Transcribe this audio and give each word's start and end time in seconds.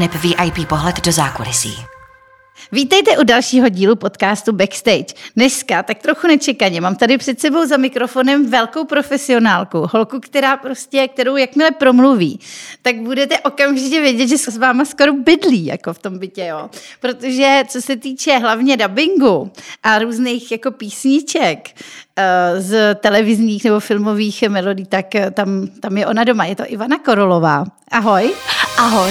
aneb 0.00 0.14
VIP 0.14 0.68
pohled 0.68 1.00
do 1.00 1.12
zákulisí. 1.12 1.76
Vítejte 2.72 3.18
u 3.18 3.24
dalšího 3.24 3.68
dílu 3.68 3.96
podcastu 3.96 4.52
Backstage. 4.52 5.14
Dneska, 5.36 5.82
tak 5.82 5.98
trochu 5.98 6.26
nečekaně, 6.26 6.80
mám 6.80 6.96
tady 6.96 7.18
před 7.18 7.40
sebou 7.40 7.66
za 7.66 7.76
mikrofonem 7.76 8.50
velkou 8.50 8.84
profesionálku, 8.84 9.88
holku, 9.92 10.20
která 10.20 10.56
prostě, 10.56 11.08
kterou 11.08 11.36
jakmile 11.36 11.70
promluví, 11.70 12.40
tak 12.82 12.96
budete 12.96 13.38
okamžitě 13.38 14.00
vědět, 14.00 14.28
že 14.28 14.38
s 14.38 14.56
váma 14.56 14.84
skoro 14.84 15.12
bydlí, 15.12 15.66
jako 15.66 15.92
v 15.92 15.98
tom 15.98 16.18
bytě, 16.18 16.46
jo. 16.46 16.70
Protože 17.00 17.64
co 17.68 17.82
se 17.82 17.96
týče 17.96 18.38
hlavně 18.38 18.76
dubbingu 18.76 19.50
a 19.82 19.98
různých 19.98 20.52
jako 20.52 20.70
písniček, 20.70 21.70
eh, 22.16 22.60
z 22.60 22.94
televizních 22.94 23.64
nebo 23.64 23.80
filmových 23.80 24.42
melodí, 24.42 24.86
tak 24.86 25.14
eh, 25.14 25.30
tam, 25.30 25.66
tam 25.80 25.96
je 25.96 26.06
ona 26.06 26.24
doma. 26.24 26.44
Je 26.44 26.56
to 26.56 26.64
Ivana 26.66 26.98
Korolová. 26.98 27.64
Ahoj. 27.90 28.34
Ahoj. 28.78 29.10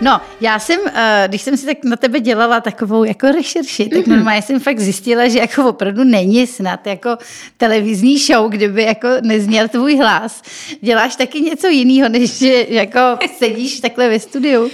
No, 0.00 0.20
já 0.40 0.58
jsem, 0.58 0.80
eh, 0.94 1.24
když 1.28 1.42
jsem 1.42 1.56
si 1.56 1.66
tak 1.66 1.84
na 1.84 1.96
tebe 1.96 2.20
dělala 2.20 2.60
takovou 2.60 3.04
jako 3.04 3.26
rešerši, 3.32 3.88
tak 3.88 3.98
mm-hmm. 3.98 4.08
normálně 4.08 4.42
jsem 4.42 4.60
fakt 4.60 4.80
zjistila, 4.80 5.28
že 5.28 5.38
jako 5.38 5.68
opravdu 5.68 6.04
není 6.04 6.46
snad 6.46 6.86
jako 6.86 7.16
televizní 7.56 8.18
show, 8.18 8.50
kdyby 8.50 8.82
jako 8.82 9.08
nezněl 9.22 9.68
tvůj 9.68 9.96
hlas. 9.96 10.42
Děláš 10.80 11.16
taky 11.16 11.40
něco 11.40 11.66
jiného, 11.66 12.08
než 12.08 12.38
že 12.38 12.66
jako 12.68 13.00
sedíš 13.38 13.80
takhle 13.80 14.08
ve 14.08 14.20
studiu. 14.20 14.70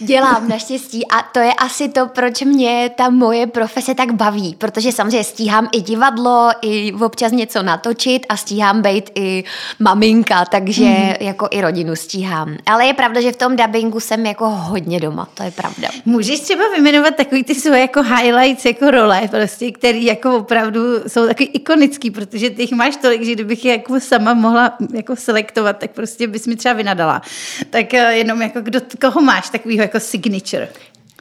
Dělám 0.00 0.48
naštěstí 0.48 1.08
a 1.08 1.22
to 1.22 1.38
je 1.38 1.52
asi 1.52 1.88
to, 1.88 2.06
proč 2.06 2.42
mě 2.42 2.90
ta 2.96 3.10
moje 3.10 3.46
profese 3.46 3.94
tak 3.94 4.12
baví, 4.12 4.54
protože 4.58 4.92
samozřejmě 4.92 5.24
stíhám 5.24 5.68
i 5.72 5.80
divadlo, 5.80 6.50
i 6.62 6.92
občas 6.92 7.32
něco 7.32 7.62
natočit 7.62 8.26
a 8.28 8.36
stíhám 8.36 8.82
být 8.82 9.10
i 9.14 9.44
maminka, 9.78 10.44
takže 10.44 10.84
hmm. 10.84 11.14
jako 11.20 11.48
i 11.50 11.60
rodinu 11.60 11.96
stíhám. 11.96 12.56
Ale 12.66 12.86
je 12.86 12.94
pravda, 12.94 13.20
že 13.20 13.32
v 13.32 13.36
tom 13.36 13.56
dubbingu 13.56 14.00
jsem 14.00 14.26
jako 14.26 14.48
hodně 14.48 15.00
doma, 15.00 15.28
to 15.34 15.42
je 15.42 15.50
pravda. 15.50 15.88
Můžeš 16.04 16.40
třeba 16.40 16.62
vyjmenovat 16.74 17.14
takový 17.14 17.44
ty 17.44 17.54
svoje 17.54 17.80
jako 17.80 18.02
highlights, 18.02 18.64
jako 18.64 18.90
role, 18.90 19.28
prostě, 19.30 19.72
který 19.72 20.04
jako 20.04 20.36
opravdu 20.36 20.80
jsou 21.06 21.26
taky 21.26 21.44
ikonický, 21.44 22.10
protože 22.10 22.50
ty 22.50 22.62
jich 22.62 22.72
máš 22.72 22.96
tolik, 22.96 23.22
že 23.22 23.32
kdybych 23.32 23.64
je 23.64 23.72
jako 23.72 24.00
sama 24.00 24.34
mohla 24.34 24.76
jako 24.94 25.16
selektovat, 25.16 25.78
tak 25.78 25.90
prostě 25.90 26.26
bys 26.26 26.46
mi 26.46 26.56
třeba 26.56 26.72
vynadala. 26.72 27.22
Tak 27.70 27.94
eh, 27.94 28.16
jenom 28.16 28.42
jako 28.42 28.60
kdo, 28.60 28.80
koho 29.00 29.20
máš 29.20 29.50
takovýho 29.50 29.87
jako 29.88 30.00
signature? 30.00 30.68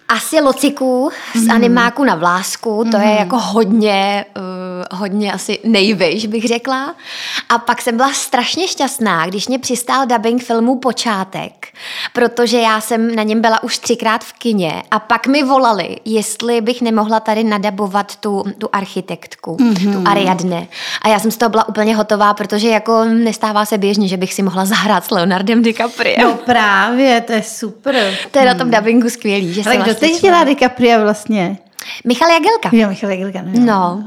Asi 0.09 0.41
lociků 0.41 1.09
z 1.35 1.43
mm. 1.43 1.51
animáku 1.51 2.03
na 2.03 2.15
vlásku, 2.15 2.83
to 2.91 2.97
mm. 2.97 3.03
je 3.03 3.09
mhm. 3.09 3.17
jako 3.17 3.37
hodně, 3.39 4.25
uh, 4.37 4.99
hodně 4.99 5.33
asi 5.33 5.59
nejvyš, 5.63 6.25
bych 6.25 6.47
řekla. 6.47 6.95
A 7.49 7.57
pak 7.57 7.81
jsem 7.81 7.97
byla 7.97 8.13
strašně 8.13 8.67
šťastná, 8.67 9.25
když 9.25 9.47
mě 9.47 9.59
přistál 9.59 10.05
dubbing 10.05 10.43
filmu 10.43 10.79
Počátek, 10.79 11.56
protože 12.13 12.57
já 12.57 12.81
jsem 12.81 13.15
na 13.15 13.23
něm 13.23 13.41
byla 13.41 13.63
už 13.63 13.77
třikrát 13.77 14.23
v 14.23 14.33
kině 14.33 14.83
a 14.91 14.99
pak 14.99 15.27
mi 15.27 15.43
volali, 15.43 15.95
jestli 16.05 16.61
bych 16.61 16.81
nemohla 16.81 17.19
tady 17.19 17.43
nadabovat 17.43 18.15
tu, 18.15 18.43
tu 18.57 18.69
architektku, 18.71 19.57
mm. 19.59 19.75
tu 19.75 20.09
Ariadne. 20.09 20.67
A 21.01 21.09
já 21.09 21.19
jsem 21.19 21.31
z 21.31 21.37
toho 21.37 21.49
byla 21.49 21.69
úplně 21.69 21.95
hotová, 21.95 22.33
protože 22.33 22.69
jako 22.69 23.05
nestává 23.05 23.65
se 23.65 23.77
běžně, 23.77 24.07
že 24.07 24.17
bych 24.17 24.33
si 24.33 24.43
mohla 24.43 24.65
zahrát 24.65 25.05
s 25.05 25.11
Leonardem 25.11 25.61
DiCaprio. 25.61 26.15
No 26.21 26.33
právě, 26.33 27.21
to 27.21 27.33
je 27.33 27.43
super. 27.43 28.13
To 28.31 28.39
je 28.39 28.45
na 28.45 28.53
tom 28.53 28.71
dubbingu 28.71 29.09
skvělý, 29.09 29.53
že 29.53 29.61
Ale 29.65 29.95
teď 29.95 30.21
dělá 30.21 30.43
DiCaprio 30.43 31.01
vlastně? 31.01 31.57
Michal 32.05 32.29
Jagelka. 32.29 32.69
Jo, 32.71 32.89
Michal 32.89 33.09
Jagelka. 33.09 33.41
No. 33.43 33.65
no. 33.65 34.03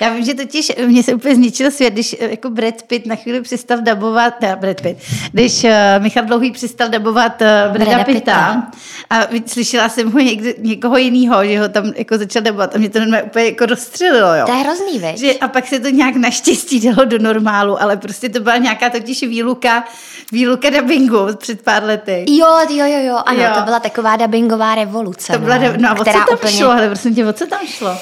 Já 0.00 0.10
vím, 0.10 0.24
že 0.24 0.34
totiž 0.34 0.72
mě 0.86 1.02
se 1.02 1.14
úplně 1.14 1.34
zničil 1.34 1.70
svět, 1.70 1.92
když 1.92 2.16
eh, 2.20 2.30
jako 2.30 2.50
Brad 2.50 2.82
Pitt 2.82 3.06
na 3.06 3.16
chvíli 3.16 3.40
přestal 3.40 3.78
dabovat, 3.80 4.34
teda 4.40 4.56
Brad 4.56 4.80
Pitt, 4.80 4.98
když 5.32 5.64
uh, 5.64 5.70
Michal 5.98 6.24
Dlouhý 6.24 6.50
přestal 6.50 6.88
dabovat 6.88 7.40
uh, 7.40 7.72
Brada, 7.72 7.90
Brada 7.90 8.04
Pitta, 8.04 8.14
Pitta 8.14 8.70
a 9.10 9.20
slyšela 9.46 9.88
jsem 9.88 10.12
ho 10.12 10.18
někde, 10.18 10.54
někoho 10.58 10.96
jiného, 10.96 11.44
že 11.44 11.60
ho 11.60 11.68
tam 11.68 11.92
jako 11.96 12.18
začal 12.18 12.42
dabovat 12.42 12.74
a 12.74 12.78
mě 12.78 12.88
to 12.88 13.00
úplně 13.26 13.44
jako 13.44 13.66
rozstřelilo, 13.66 14.34
jo. 14.34 14.46
To 14.46 14.52
je 14.52 14.58
hrozný, 14.58 14.98
veď? 14.98 15.18
Že, 15.18 15.32
a 15.32 15.48
pak 15.48 15.66
se 15.66 15.80
to 15.80 15.88
nějak 15.88 16.16
naštěstí 16.16 16.80
dalo 16.80 17.04
do 17.04 17.18
normálu, 17.18 17.82
ale 17.82 17.96
prostě 17.96 18.28
to 18.28 18.40
byla 18.40 18.56
nějaká 18.56 18.90
totiž 18.90 19.20
výluka, 19.22 19.84
výluka 20.32 20.70
dabingu 20.70 21.18
před 21.36 21.62
pár 21.62 21.84
lety. 21.84 22.24
Jo, 22.28 22.46
jo, 22.70 22.86
jo, 22.86 23.00
jo, 23.04 23.18
ano, 23.26 23.42
jo. 23.42 23.50
to 23.54 23.60
byla 23.60 23.80
taková 23.80 24.16
dabingová 24.16 24.74
revoluce. 24.74 25.32
To 25.32 25.38
byla, 25.38 25.58
no, 25.58 25.72
no 25.78 25.90
a 25.90 25.94
která 25.94 26.20
co 26.20 26.26
tam 26.26 26.34
úplně... 26.34 26.52
šlo, 26.52 26.70
ale 26.70 26.86
prosím 26.86 27.14
o 27.24 27.32
co 27.32 27.46
tam 27.46 27.66
šlo? 27.66 27.98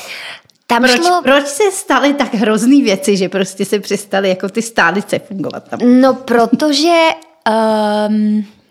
Tam 0.67 0.83
proč, 0.83 0.97
šlo... 0.97 1.23
proč 1.23 1.47
se 1.47 1.63
staly 1.73 2.15
tak 2.15 2.35
hrozný 2.35 2.83
věci, 2.83 3.17
že 3.17 3.29
prostě 3.29 3.65
se 3.65 3.79
přestaly 3.79 4.29
jako 4.29 4.49
ty 4.49 4.63
stálice 4.63 5.19
fungovat 5.19 5.69
tam? 5.69 6.01
No, 6.01 6.15
protože... 6.15 7.09
Um, 8.09 8.47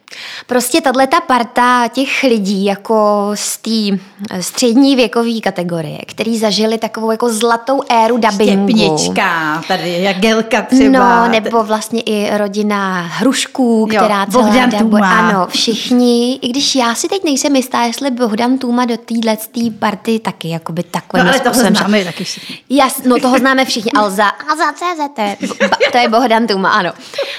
Prostě 0.47 0.81
tahle 0.81 1.07
ta 1.07 1.21
parta 1.21 1.87
těch 1.87 2.23
lidí 2.23 2.65
jako 2.65 3.31
z 3.35 3.57
té 3.57 3.99
střední 4.41 4.95
věkové 4.95 5.39
kategorie, 5.43 5.99
který 6.07 6.37
zažili 6.37 6.77
takovou 6.77 7.11
jako 7.11 7.33
zlatou 7.33 7.81
éru 7.89 8.17
dubbingu. 8.17 8.67
Štěpnička, 8.67 9.63
tady 9.67 10.01
Jagelka 10.01 10.61
třeba. 10.61 11.25
No, 11.25 11.31
nebo 11.31 11.63
vlastně 11.63 12.01
i 12.01 12.37
rodina 12.37 13.01
Hrušků, 13.01 13.85
která 13.85 14.19
jo, 14.19 14.31
celá 14.31 14.43
Bohdan 14.43 14.69
dobu, 14.69 14.89
Tuma. 14.89 15.19
Ano, 15.19 15.47
všichni, 15.47 16.35
i 16.35 16.47
když 16.47 16.75
já 16.75 16.95
si 16.95 17.07
teď 17.07 17.23
nejsem 17.23 17.55
jistá, 17.55 17.83
jestli 17.83 18.11
Bohdan 18.11 18.57
Tuma 18.57 18.85
do 18.85 18.97
téhle 18.97 19.37
party 19.79 20.19
taky 20.19 20.49
jakoby 20.49 20.83
takovým 20.83 21.25
No 21.25 21.31
ale 21.31 21.39
toho 21.39 21.55
známe 21.55 22.05
taky 22.05 22.23
všichni. 22.23 22.57
Jas, 22.69 23.01
no 23.05 23.19
toho 23.19 23.37
známe 23.37 23.65
všichni, 23.65 23.91
ale 23.91 24.11
za, 24.11 24.25
a 24.25 24.55
za 24.57 24.71
CZT, 24.73 25.49
to 25.91 25.97
je 25.97 26.09
Bohdan 26.09 26.47
Tuma, 26.47 26.69
ano. 26.69 26.91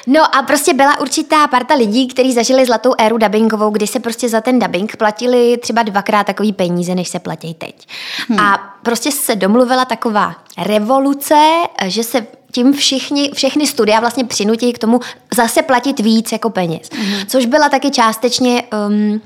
No 0.06 0.37
a 0.37 0.43
prostě 0.43 0.75
byla 0.75 1.00
určitá 1.00 1.47
parta 1.47 1.75
lidí, 1.75 2.09
kteří 2.09 2.32
zažili 2.32 2.62
zlatou 2.67 2.95
éru 2.99 3.19
dubbingovou, 3.19 3.71
kdy 3.71 3.87
se 3.87 4.00
prostě 4.00 4.28
za 4.28 4.41
ten 4.41 4.59
dubbing 4.59 4.97
platili 4.97 5.59
třeba 5.62 5.83
dvakrát 5.83 6.27
takový 6.27 6.53
peníze, 6.53 6.95
než 6.95 7.09
se 7.09 7.19
platí 7.19 7.55
teď. 7.55 7.89
Hmm. 8.28 8.41
A 8.41 8.77
prostě 8.83 9.12
se 9.12 9.37
domluvila 9.37 9.84
taková 9.84 10.34
revoluce, 10.59 11.62
že 11.87 12.03
se 12.03 12.27
tím 12.53 12.73
všichni, 12.73 13.31
všechny 13.34 13.67
studia 13.67 14.00
vlastně 14.00 14.25
přinutí 14.25 14.73
k 14.73 14.78
tomu 14.78 15.00
zase 15.34 15.62
platit 15.62 16.00
víc 16.00 16.33
jako 16.33 16.50
peněz. 16.50 16.91
Hmm. 16.93 17.27
Což 17.27 17.47
byla 17.47 17.69
taky 17.69 17.91
částečně... 17.91 18.62
Um, 18.89 19.21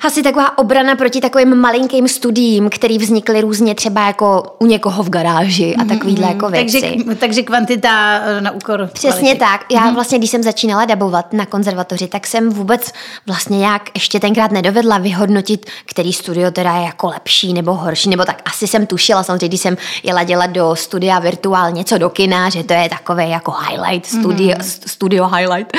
asi 0.00 0.22
taková 0.22 0.58
obrana 0.58 0.96
proti 0.96 1.20
takovým 1.20 1.54
malinkým 1.54 2.08
studiím, 2.08 2.70
který 2.70 2.98
vznikly 2.98 3.40
různě 3.40 3.74
třeba 3.74 4.06
jako 4.06 4.56
u 4.58 4.66
někoho 4.66 5.02
v 5.02 5.10
garáži 5.10 5.76
a 5.76 5.84
takovýhle 5.84 6.26
mm-hmm. 6.26 6.30
jako 6.30 6.48
věci. 6.48 6.80
Takže, 6.80 7.14
takže 7.14 7.42
kvantita 7.42 8.20
eh, 8.24 8.40
na 8.40 8.50
úkor 8.50 8.90
Přesně 8.92 9.20
kvality. 9.20 9.38
tak. 9.38 9.64
Já 9.72 9.80
mm-hmm. 9.80 9.94
vlastně, 9.94 10.18
když 10.18 10.30
jsem 10.30 10.42
začínala 10.42 10.84
dabovat 10.84 11.32
na 11.32 11.46
konzervatoři, 11.46 12.08
tak 12.08 12.26
jsem 12.26 12.50
vůbec 12.50 12.92
vlastně 13.26 13.58
nějak 13.58 13.90
ještě 13.94 14.20
tenkrát 14.20 14.52
nedovedla 14.52 14.98
vyhodnotit, 14.98 15.66
který 15.86 16.12
studio 16.12 16.50
teda 16.50 16.74
je 16.76 16.84
jako 16.84 17.06
lepší 17.06 17.52
nebo 17.52 17.74
horší, 17.74 18.10
nebo 18.10 18.24
tak 18.24 18.42
asi 18.44 18.66
jsem 18.66 18.86
tušila, 18.86 19.22
samozřejmě, 19.22 19.48
když 19.48 19.60
jsem 19.60 19.76
jela 20.02 20.24
dělat 20.24 20.50
do 20.50 20.76
studia 20.76 21.18
virtuál 21.18 21.72
něco 21.72 21.98
do 21.98 22.10
kina, 22.10 22.50
že 22.50 22.64
to 22.64 22.72
je 22.72 22.88
takové 22.88 23.28
jako 23.28 23.54
highlight, 23.68 24.06
studio, 24.06 24.56
mm-hmm. 24.58 24.82
studio 24.86 25.28
highlight 25.28 25.76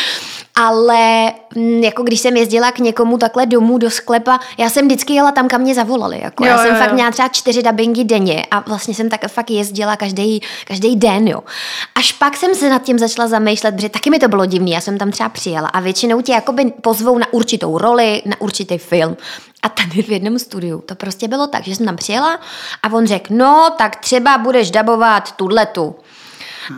ale 0.60 1.34
mm, 1.56 1.84
jako 1.84 2.04
když 2.04 2.20
jsem 2.20 2.38
jezdila 2.38 2.72
k 2.72 2.80
někomu 2.80 3.18
takhle 3.18 3.46
domů 3.46 3.78
do 3.78 3.90
sklepa, 3.90 4.40
já 4.58 4.70
jsem 4.70 4.86
vždycky 4.86 5.14
jela 5.14 5.32
tam, 5.32 5.48
kam 5.48 5.62
mě 5.62 5.76
zavolali. 5.76 6.20
Jako. 6.24 6.46
Jo, 6.46 6.52
já 6.52 6.58
jsem 6.58 6.76
jo, 6.76 6.80
fakt 6.80 6.90
jo. 6.90 6.94
měla 6.94 7.12
třeba 7.12 7.28
čtyři 7.28 7.64
dubbingy 7.64 8.04
denně 8.04 8.46
a 8.52 8.60
vlastně 8.60 8.94
jsem 8.94 9.10
tak 9.10 9.28
fakt 9.28 9.50
jezdila 9.50 9.96
každý, 9.96 10.42
každý 10.68 10.96
den. 10.96 11.28
Jo. 11.28 11.44
Až 11.96 12.12
pak 12.12 12.38
jsem 12.38 12.56
se 12.56 12.70
nad 12.70 12.84
tím 12.84 13.00
začala 13.00 13.28
zamýšlet, 13.28 13.76
protože 13.76 13.90
taky 13.90 14.10
mi 14.10 14.20
to 14.20 14.28
bylo 14.28 14.46
divné. 14.46 14.70
Já 14.70 14.82
jsem 14.82 14.98
tam 14.98 15.12
třeba 15.12 15.30
přijela 15.30 15.68
a 15.68 15.80
většinou 15.80 16.22
tě 16.22 16.32
jakoby 16.32 16.74
pozvou 16.82 17.18
na 17.18 17.34
určitou 17.34 17.78
roli, 17.78 18.22
na 18.26 18.42
určitý 18.42 18.78
film. 18.78 19.18
A 19.64 19.70
tady 19.70 20.04
v 20.04 20.10
jednom 20.10 20.40
studiu 20.40 20.84
to 20.86 20.96
prostě 20.96 21.28
bylo 21.28 21.48
tak, 21.48 21.64
že 21.64 21.76
jsem 21.76 21.86
tam 21.86 21.96
přijela 21.96 22.40
a 22.84 22.94
on 22.94 23.08
řekl, 23.08 23.34
no 23.36 23.70
tak 23.78 23.96
třeba 23.96 24.38
budeš 24.38 24.72
dabovat 24.72 25.32
tu. 25.32 25.96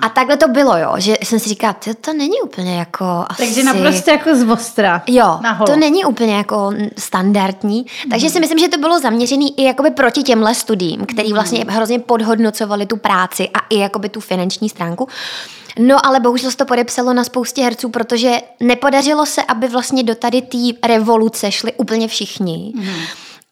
A 0.01 0.09
takhle 0.09 0.38
to 0.38 0.47
bylo, 0.47 0.77
jo, 0.77 0.93
že 0.97 1.15
jsem 1.23 1.39
si 1.39 1.49
říkala, 1.49 1.73
to, 1.73 1.93
to 1.93 2.13
není 2.13 2.41
úplně 2.43 2.75
jako 2.75 3.25
asi... 3.29 3.45
Takže 3.45 3.63
naprosto 3.63 4.11
jako 4.11 4.35
z 4.35 4.49
ostra. 4.49 5.03
Jo, 5.07 5.39
to 5.65 5.75
není 5.75 6.05
úplně 6.05 6.35
jako 6.35 6.73
standardní. 6.97 7.85
Takže 8.09 8.29
si 8.29 8.39
myslím, 8.39 8.59
že 8.59 8.67
to 8.67 8.77
bylo 8.77 8.99
zaměřené 8.99 9.45
i 9.57 9.63
jakoby 9.63 9.91
proti 9.91 10.23
těmhle 10.23 10.55
studiím, 10.55 11.05
který 11.05 11.27
mhm. 11.27 11.35
vlastně 11.35 11.65
hrozně 11.69 11.99
podhodnocovali 11.99 12.85
tu 12.85 12.97
práci 12.97 13.49
a 13.53 13.59
i 13.69 13.79
jakoby 13.79 14.09
tu 14.09 14.19
finanční 14.19 14.69
stránku. 14.69 15.07
No 15.79 16.05
ale 16.05 16.19
bohužel 16.19 16.51
se 16.51 16.57
to 16.57 16.65
podepsalo 16.65 17.13
na 17.13 17.23
spoustě 17.23 17.63
herců, 17.63 17.89
protože 17.89 18.31
nepodařilo 18.59 19.25
se, 19.25 19.41
aby 19.47 19.67
vlastně 19.67 20.03
do 20.03 20.15
tady 20.15 20.41
té 20.41 20.88
revoluce 20.88 21.51
šli 21.51 21.73
úplně 21.73 22.07
všichni. 22.07 22.73
Mm. 22.75 22.85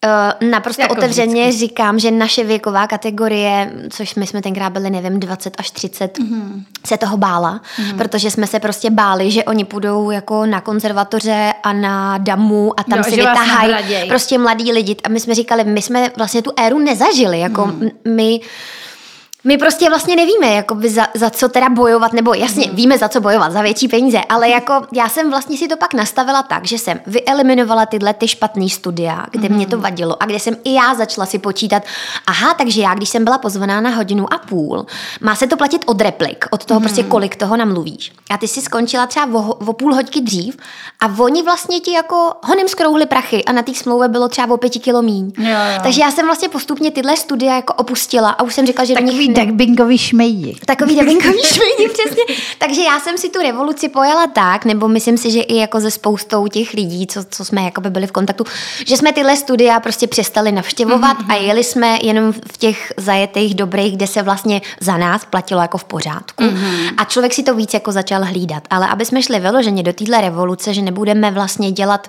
Uh, 0.06 0.50
naprosto 0.50 0.82
jako 0.82 0.96
otevřeně 0.96 1.44
vždycky. 1.44 1.60
říkám, 1.60 2.00
že 2.00 2.12
naše 2.12 2.44
věková 2.44 2.88
kategorie, 2.88 3.72
což 3.90 4.16
my 4.16 4.28
jsme 4.28 4.42
tenkrát 4.42 4.70
byli, 4.70 4.90
nevím, 4.90 5.20
20 5.20 5.54
až 5.58 5.72
30, 5.72 6.18
mm-hmm. 6.18 6.64
se 6.86 6.98
toho 6.98 7.18
bála, 7.18 7.62
mm-hmm. 7.78 7.98
protože 7.98 8.32
jsme 8.32 8.48
se 8.48 8.60
prostě 8.60 8.90
báli, 8.90 9.32
že 9.32 9.44
oni 9.44 9.66
půjdou 9.66 10.12
jako 10.12 10.46
na 10.46 10.62
konzervatoře 10.62 11.54
a 11.64 11.74
na 11.74 12.18
damu 12.18 12.80
a 12.80 12.84
tam 12.84 12.98
no, 12.98 13.04
si 13.04 13.16
vytahají 13.16 13.74
prostě 14.08 14.38
mladí 14.38 14.72
lidi. 14.72 14.96
A 15.04 15.10
my 15.10 15.20
jsme 15.20 15.36
říkali, 15.36 15.64
my 15.64 15.82
jsme 15.82 16.12
vlastně 16.18 16.42
tu 16.42 16.52
éru 16.58 16.80
nezažili, 16.80 17.40
jako 17.40 17.66
mm-hmm. 17.66 17.92
my 18.06 18.40
My 19.44 19.58
prostě 19.58 19.90
vlastně 19.90 20.16
nevíme, 20.16 20.48
jakoby 20.48 20.90
za, 20.90 21.08
za 21.14 21.30
co 21.30 21.50
teda 21.50 21.70
bojovat, 21.70 22.14
nebo 22.14 22.34
jasně, 22.34 22.66
hmm. 22.66 22.76
víme 22.76 22.98
za 22.98 23.10
co 23.10 23.22
bojovat, 23.22 23.52
za 23.52 23.62
větší 23.62 23.88
peníze, 23.88 24.22
ale 24.30 24.50
jako 24.50 24.74
já 24.94 25.10
jsem 25.10 25.30
vlastně 25.30 25.58
si 25.58 25.68
to 25.68 25.78
pak 25.78 25.94
nastavila 25.94 26.44
tak, 26.44 26.66
že 26.66 26.78
jsem 26.78 27.00
vyeliminovala 27.08 27.86
tyhle 27.86 28.14
ty 28.14 28.28
špatný 28.28 28.70
studia, 28.70 29.26
kde 29.32 29.48
hmm. 29.48 29.58
mě 29.58 29.68
to 29.68 29.78
vadilo 29.78 30.24
a 30.24 30.26
kde 30.26 30.40
jsem 30.40 30.56
i 30.64 30.74
já 30.74 30.96
začala 30.96 31.26
si 31.26 31.40
počítat, 31.40 31.84
aha, 32.28 32.54
takže 32.54 32.82
já, 32.82 32.94
když 32.94 33.10
jsem 33.10 33.24
byla 33.24 33.38
pozvaná 33.38 33.82
na 33.82 33.90
hodinu 33.90 34.34
a 34.34 34.38
půl, 34.38 34.86
má 35.22 35.36
se 35.36 35.48
to 35.48 35.58
platit 35.58 35.84
od 35.86 36.02
replik, 36.02 36.46
od 36.52 36.66
toho 36.66 36.80
hmm. 36.80 36.88
prostě 36.88 37.04
kolik 37.04 37.36
toho 37.36 37.58
namluvíš. 37.58 38.12
A 38.30 38.38
ty 38.38 38.48
si 38.48 38.62
skončila 38.62 39.08
třeba 39.08 39.40
o, 39.40 39.54
o 39.54 39.74
půl 39.74 39.96
hoďky 39.96 40.22
dřív 40.22 40.58
a 41.00 41.16
oni 41.20 41.44
vlastně 41.44 41.80
ti 41.80 41.92
jako 41.92 42.34
honem 42.44 42.68
skrouhli 42.68 43.06
prachy 43.06 43.46
a 43.46 43.52
na 43.52 43.62
té 43.62 43.74
smlouvě 43.74 44.08
bylo 44.08 44.28
třeba 44.28 44.54
o 44.54 44.58
pěti 44.58 44.80
kilo 44.80 45.02
míň. 45.02 45.32
Jo, 45.38 45.50
jo. 45.50 45.80
Takže 45.84 46.02
já 46.02 46.12
jsem 46.12 46.26
vlastně 46.26 46.50
postupně 46.50 46.92
tyhle 46.92 47.18
studia 47.18 47.56
jako 47.56 47.74
opustila 47.74 48.30
a 48.30 48.44
už 48.44 48.54
jsem 48.54 48.66
říkala, 48.66 48.86
že 48.86 48.96
do 48.96 49.02
nich 49.02 49.29
Takový 49.34 49.52
dubbingový 49.52 49.98
šmejdi. 49.98 50.56
Takový 50.66 50.96
dubbingový 50.96 51.44
šmejdi, 51.44 51.90
přesně. 51.94 52.36
Takže 52.58 52.82
já 52.82 53.00
jsem 53.00 53.18
si 53.18 53.30
tu 53.30 53.40
revoluci 53.42 53.90
pojala 53.90 54.28
tak, 54.28 54.66
nebo 54.66 54.88
myslím 54.88 55.18
si, 55.18 55.32
že 55.32 55.42
i 55.42 55.58
jako 55.58 55.80
ze 55.80 55.92
spoustou 55.92 56.48
těch 56.48 56.74
lidí, 56.74 57.08
co, 57.08 57.24
co 57.30 57.46
jsme 57.46 57.62
jako 57.62 57.82
by 57.82 57.90
byli 57.90 58.08
v 58.08 58.12
kontaktu, 58.12 58.44
že 58.86 58.98
jsme 58.98 59.14
tyhle 59.14 59.38
studia 59.38 59.80
prostě 59.80 60.08
přestali 60.08 60.52
navštěvovat 60.52 61.18
mm-hmm. 61.18 61.32
a 61.32 61.36
jeli 61.36 61.64
jsme 61.64 61.98
jenom 62.02 62.32
v 62.32 62.58
těch 62.58 62.94
zajetých 62.98 63.56
dobrých, 63.56 63.96
kde 63.96 64.08
se 64.08 64.22
vlastně 64.22 64.62
za 64.80 64.98
nás 64.98 65.26
platilo 65.26 65.62
jako 65.62 65.78
v 65.78 65.84
pořádku. 65.84 66.44
Mm-hmm. 66.44 66.94
A 66.98 67.06
člověk 67.06 67.34
si 67.34 67.44
to 67.44 67.56
víc 67.56 67.74
jako 67.74 67.92
začal 67.92 68.24
hlídat. 68.24 68.64
Ale 68.70 68.88
aby 68.88 69.06
jsme 69.06 69.24
šli 69.24 69.40
vyloženě 69.40 69.84
do 69.84 69.94
téhle 69.94 70.22
revoluce, 70.22 70.74
že 70.74 70.82
nebudeme 70.82 71.32
vlastně 71.32 71.72
dělat 71.72 72.08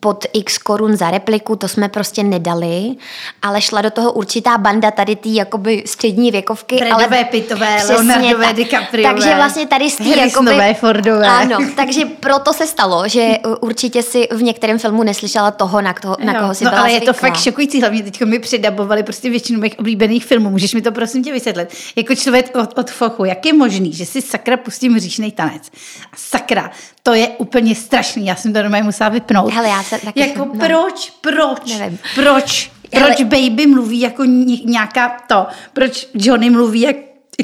pod 0.00 0.26
x 0.32 0.58
korun 0.58 0.96
za 0.96 1.10
repliku, 1.10 1.56
to 1.56 1.68
jsme 1.68 1.88
prostě 1.88 2.22
nedali, 2.22 2.94
ale 3.42 3.60
šla 3.60 3.82
do 3.82 3.90
toho 3.90 4.12
určitá 4.12 4.58
banda 4.58 4.90
tady 4.90 5.16
tý 5.16 5.34
jakoby 5.34 5.82
střední 5.86 6.30
věkovky. 6.50 6.76
Bradové, 6.76 7.16
ale 7.16 7.24
Pitové, 7.24 7.76
Leonardové, 7.88 8.46
ta, 8.46 8.52
DiCapriové. 8.52 9.12
Takže 9.12 9.34
vlastně 9.34 9.66
tady 9.66 9.90
z 9.90 9.96
tý 9.96 10.18
jakoby... 10.18 10.76
Fordové. 10.80 11.26
Ano, 11.26 11.58
takže 11.76 12.04
proto 12.04 12.52
se 12.52 12.66
stalo, 12.66 13.08
že 13.08 13.38
určitě 13.60 14.02
si 14.02 14.28
v 14.32 14.42
některém 14.42 14.78
filmu 14.78 15.02
neslyšela 15.02 15.50
toho, 15.50 15.80
na, 15.80 15.92
toho, 15.92 16.16
na 16.24 16.34
koho 16.34 16.54
si 16.54 16.64
no, 16.64 16.70
byla 16.70 16.82
ale 16.82 16.90
zvyklá. 16.90 17.06
je 17.06 17.12
to 17.14 17.20
fakt 17.20 17.40
šokující, 17.40 17.80
hlavně 17.80 18.02
teď 18.02 18.22
mi 18.24 18.38
přidabovali 18.38 19.02
prostě 19.02 19.30
většinu 19.30 19.60
mých 19.60 19.78
oblíbených 19.78 20.24
filmů. 20.24 20.50
Můžeš 20.50 20.74
mi 20.74 20.82
to 20.82 20.92
prosím 20.92 21.24
tě 21.24 21.32
vysvětlit? 21.32 21.68
Jako 21.96 22.14
člověk 22.14 22.56
od, 22.56 22.78
od 22.78 22.90
fochu, 22.90 23.24
jak 23.24 23.46
je 23.46 23.52
možný, 23.52 23.92
že 23.92 24.06
si 24.06 24.22
sakra 24.22 24.56
pustím 24.56 24.98
říšný 24.98 25.32
tanec? 25.32 25.70
A 26.12 26.16
sakra, 26.16 26.70
to 27.02 27.14
je 27.14 27.28
úplně 27.28 27.74
strašný, 27.74 28.26
já 28.26 28.36
jsem 28.36 28.52
to 28.52 28.58
normálně 28.58 28.84
musela 28.84 29.10
vypnout. 29.10 29.52
Hele, 29.52 29.68
já 29.68 29.82
se 29.82 29.98
taky 29.98 30.20
jako 30.20 30.38
jsem, 30.38 30.48
no. 30.48 30.66
proč, 30.66 31.12
proč, 31.20 31.78
Nevím. 31.78 31.98
proč, 32.14 32.70
Proč 32.90 33.22
Baby 33.22 33.66
mluví 33.66 34.00
jako 34.00 34.24
nějaká 34.64 35.20
to, 35.26 35.46
proč 35.72 36.08
Johnny 36.14 36.50
mluví 36.50 36.80
jak 36.80 36.96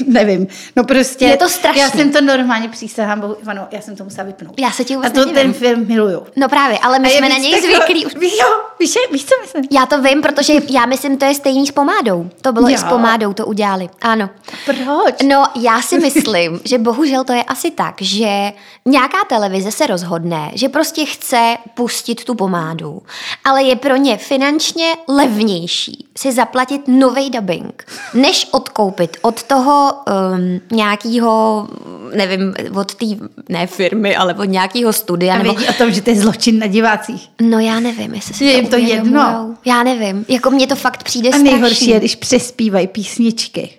nevím, 0.07 0.47
no 0.77 0.85
prostě. 0.85 1.25
Je 1.25 1.37
to 1.37 1.49
strašný. 1.49 1.81
Já 1.83 1.91
jsem 1.91 2.13
to 2.13 2.21
normálně 2.21 2.69
přísahám, 2.69 3.21
bohu, 3.21 3.37
Ivano, 3.43 3.67
já 3.71 3.81
jsem 3.81 3.97
to 3.97 4.05
musela 4.05 4.27
vypnout. 4.27 4.61
Já 4.61 4.71
se 4.71 4.85
ti 4.85 4.95
A 4.95 4.97
vůbec 4.97 5.13
to 5.13 5.19
nedivím. 5.19 5.43
ten 5.43 5.53
film 5.53 5.87
miluju. 5.89 6.27
No 6.37 6.49
právě, 6.49 6.79
ale 6.79 6.99
my 6.99 7.09
A 7.09 7.19
jsme 7.19 7.29
na 7.29 7.37
něj 7.37 7.53
takový- 7.55 7.75
zvyklí. 7.75 8.07
už. 8.07 8.15
Víš, 8.15 8.33
jo, 8.41 8.47
víš, 8.81 8.95
víš, 9.13 9.25
co 9.25 9.35
myslím? 9.43 9.65
Já 9.71 9.87
to 9.87 10.03
vím, 10.03 10.23
protože 10.23 10.53
já 10.71 10.87
myslím, 10.87 11.17
to 11.19 11.25
je 11.25 11.35
stejný 11.35 11.67
s 11.67 11.71
pomádou. 11.71 12.31
To 12.41 12.53
bylo 12.53 12.69
i 12.71 12.79
s 12.79 12.83
Jo. 12.83 12.89
pomádou, 12.89 13.33
to 13.33 13.47
udělali. 13.47 13.89
Ano. 14.03 14.31
Proč? 14.65 15.15
No, 15.29 15.45
já 15.55 15.83
si 15.83 15.99
myslím, 15.99 16.61
že 16.65 16.79
bohužel 16.79 17.25
to 17.25 17.33
je 17.33 17.43
asi 17.43 17.71
tak, 17.71 17.95
že 18.03 18.53
nějaká 18.85 19.19
televize 19.29 19.73
se 19.73 19.87
rozhodne, 19.87 20.51
že 20.55 20.69
prostě 20.69 21.05
chce 21.05 21.57
pustit 21.75 22.25
tu 22.25 22.35
pomádu, 22.35 23.03
ale 23.45 23.63
je 23.63 23.77
pro 23.77 23.97
ně 23.97 24.17
finančně 24.17 24.95
levnější 25.09 26.09
si 26.19 26.33
zaplatit 26.33 26.81
nový 26.89 27.31
dubbing, 27.31 27.85
než 28.15 28.49
odkoupit 28.51 29.17
od 29.23 29.43
toho 29.43 29.86
um, 29.93 30.61
nějakého, 30.73 31.69
nevím, 32.15 32.55
od 32.75 32.95
té, 32.95 33.07
ne 33.49 33.67
firmy, 33.67 34.17
ale 34.17 34.35
od 34.35 34.45
nějakého 34.45 34.93
studia. 34.93 35.35
A 35.35 35.39
nebo, 35.39 35.53
vědí 35.55 35.69
o 35.69 35.73
tom, 35.73 35.91
že 35.93 36.03
to 36.03 36.11
je 36.11 36.17
zločin 36.17 36.59
na 36.59 36.67
divácích. 36.67 37.29
no 37.41 37.59
já 37.59 37.81
nevím, 37.81 38.15
jestli 38.15 38.35
si 38.35 38.45
Je 38.45 38.53
to 38.53 38.59
jim 38.59 38.69
to 38.69 38.77
jedno. 38.95 39.55
Já 39.65 39.83
nevím, 39.83 40.25
jako 40.29 40.51
mně 40.51 40.67
to 40.67 40.77
fakt 40.77 41.03
přijde 41.03 41.29
A 41.29 41.33
strašný. 41.33 41.51
nejhorší 41.53 41.91
je, 41.91 41.99
když 41.99 42.17
přespívají 42.17 42.87
písničky. 42.87 43.71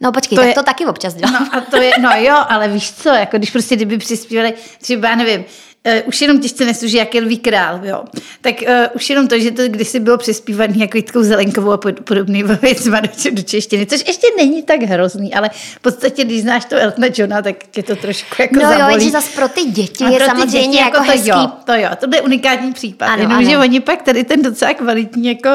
No 0.00 0.12
počkej, 0.12 0.36
To 0.36 0.42
tak 0.42 0.48
je- 0.48 0.54
to 0.54 0.62
taky 0.62 0.86
občas 0.86 1.14
dělám. 1.14 1.32
No 1.52 1.58
a 1.58 1.60
to 1.60 1.76
je, 1.82 1.92
no 2.00 2.10
jo, 2.16 2.36
ale 2.48 2.68
víš 2.68 2.92
co, 2.92 3.08
jako 3.08 3.38
když 3.38 3.50
prostě 3.50 3.76
kdyby 3.76 3.98
přispívali 3.98 4.54
třeba, 4.80 5.14
nevím, 5.14 5.44
Uh, 5.86 6.08
už 6.08 6.20
jenom 6.20 6.40
těžce 6.40 6.64
nesluží, 6.64 6.96
jak 6.96 7.14
je 7.14 7.20
lví 7.20 7.38
král, 7.38 7.80
jo. 7.82 8.04
Tak 8.40 8.54
uh, 8.62 8.68
už 8.94 9.10
jenom 9.10 9.28
to, 9.28 9.38
že 9.38 9.50
to 9.50 9.62
kdysi 9.68 10.00
bylo 10.00 10.18
přespívaný 10.18 10.80
jako 10.80 10.96
Jitkou 10.96 11.22
Zelenkovou 11.22 11.70
a 11.72 11.76
pod, 11.76 12.00
podobný 12.00 12.42
věcma 12.62 13.00
do, 13.00 13.08
do 13.32 13.42
češtiny, 13.42 13.86
což 13.86 14.04
ještě 14.06 14.26
není 14.36 14.62
tak 14.62 14.82
hrozný, 14.82 15.34
ale 15.34 15.50
v 15.76 15.80
podstatě, 15.80 16.24
když 16.24 16.42
znáš 16.42 16.64
to 16.64 16.76
Eltona 16.76 17.06
Johna, 17.16 17.42
tak 17.42 17.56
tě 17.70 17.82
to 17.82 17.96
trošku 17.96 18.42
jako 18.42 18.54
No 18.54 18.60
jo, 18.62 18.68
zabolí. 18.78 18.92
jenže 18.94 19.10
zas 19.10 19.28
pro 19.28 19.48
ty 19.48 19.64
děti 19.64 20.04
A 20.04 20.08
je 20.08 20.16
pro 20.16 20.26
samozřejmě 20.26 20.66
děti 20.68 20.76
jako, 20.78 20.96
to 20.96 21.02
hezký. 21.02 21.28
Jo, 21.28 21.50
to 21.64 21.72
jo, 21.74 21.88
to 22.00 22.06
je 22.16 22.20
unikátní 22.22 22.72
případ. 22.72 23.06
Ano, 23.06 23.14
Ano, 23.14 23.22
Jenomže 23.22 23.54
ano. 23.54 23.60
oni 23.64 23.80
pak 23.80 24.02
tady 24.02 24.24
ten 24.24 24.42
docela 24.42 24.74
kvalitní 24.74 25.28
jako 25.28 25.50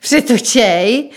přetočej 0.00 1.10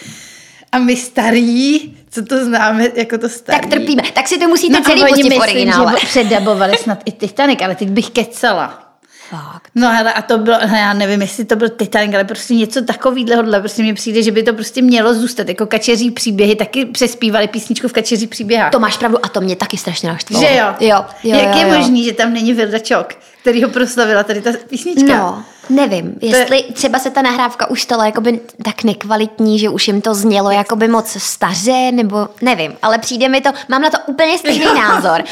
a 0.72 0.80
my 0.80 0.96
starý, 0.96 1.94
co 2.18 2.26
to 2.26 2.46
známe 2.46 2.88
jako 2.96 3.18
to 3.18 3.30
starý. 3.30 3.60
Tak 3.60 3.70
trpíme. 3.70 4.04
Tak 4.14 4.28
si 4.28 4.40
to 4.40 4.48
musíte 4.48 4.78
a 4.78 4.82
celý 4.82 5.04
pustit 5.08 5.30
v 5.34 5.40
originále. 5.40 5.96
že 6.00 6.08
předabovali 6.08 6.78
snad 6.78 7.00
i 7.06 7.12
Titanic, 7.12 7.60
ale 7.62 7.76
teď 7.76 7.90
bych 7.90 8.10
kecala. 8.10 8.84
Fakt. 9.30 9.72
No 9.76 9.92
hele, 9.92 10.14
a 10.14 10.22
to 10.22 10.38
bylo, 10.38 10.58
já 10.62 10.94
nevím, 10.94 11.22
jestli 11.22 11.46
to 11.46 11.56
byl 11.56 11.70
Titanic, 11.70 12.14
ale 12.16 12.24
prostě 12.24 12.56
něco 12.56 12.82
takového, 12.82 13.44
prostě 13.60 13.84
mi 13.84 13.94
přijde, 13.94 14.24
že 14.24 14.32
by 14.32 14.44
to 14.44 14.54
prostě 14.54 14.82
mělo 14.82 15.14
zůstat, 15.14 15.48
jako 15.50 15.66
kačeří 15.66 16.12
příběhy, 16.12 16.56
taky 16.56 16.86
přespívali 16.86 17.48
písničku 17.48 17.88
v 17.88 17.94
kačeří 17.94 18.28
příběhách. 18.28 18.72
To 18.72 18.80
máš 18.80 18.98
pravdu 18.98 19.26
a 19.26 19.30
to 19.30 19.42
mě 19.42 19.56
taky 19.56 19.78
strašně 19.78 20.10
naštvalo. 20.10 20.46
že 20.46 20.56
jo? 20.56 20.66
Jo, 20.80 21.06
jo, 21.24 21.38
Jak 21.38 21.56
jo, 21.56 21.62
je 21.62 21.68
jo. 21.74 21.78
možný, 21.78 22.04
že 22.04 22.14
tam 22.14 22.34
není 22.34 22.54
Vilda 22.54 22.80
Čok, 22.80 23.14
který 23.42 23.64
ho 23.64 23.70
proslavila 23.70 24.24
tady 24.24 24.42
ta 24.42 24.52
písnička? 24.70 25.18
No, 25.18 25.44
nevím, 25.70 26.14
jestli 26.22 26.64
třeba 26.74 27.00
se 27.00 27.10
ta 27.10 27.22
nahrávka 27.22 27.70
už 27.70 27.82
stala 27.82 28.06
jakoby 28.06 28.40
tak 28.64 28.84
nekvalitní, 28.84 29.60
že 29.60 29.70
už 29.70 29.88
jim 29.88 30.02
to 30.02 30.16
znělo 30.16 30.52
jakoby 30.52 30.88
moc 30.88 31.18
staře, 31.18 31.92
nebo 31.92 32.28
nevím, 32.42 32.74
ale 32.82 32.98
přijde 32.98 33.30
mi 33.30 33.42
to, 33.42 33.50
mám 33.70 33.82
na 33.82 33.90
to 33.90 33.98
úplně 34.06 34.38
stejný 34.38 34.66
názor. 34.66 35.24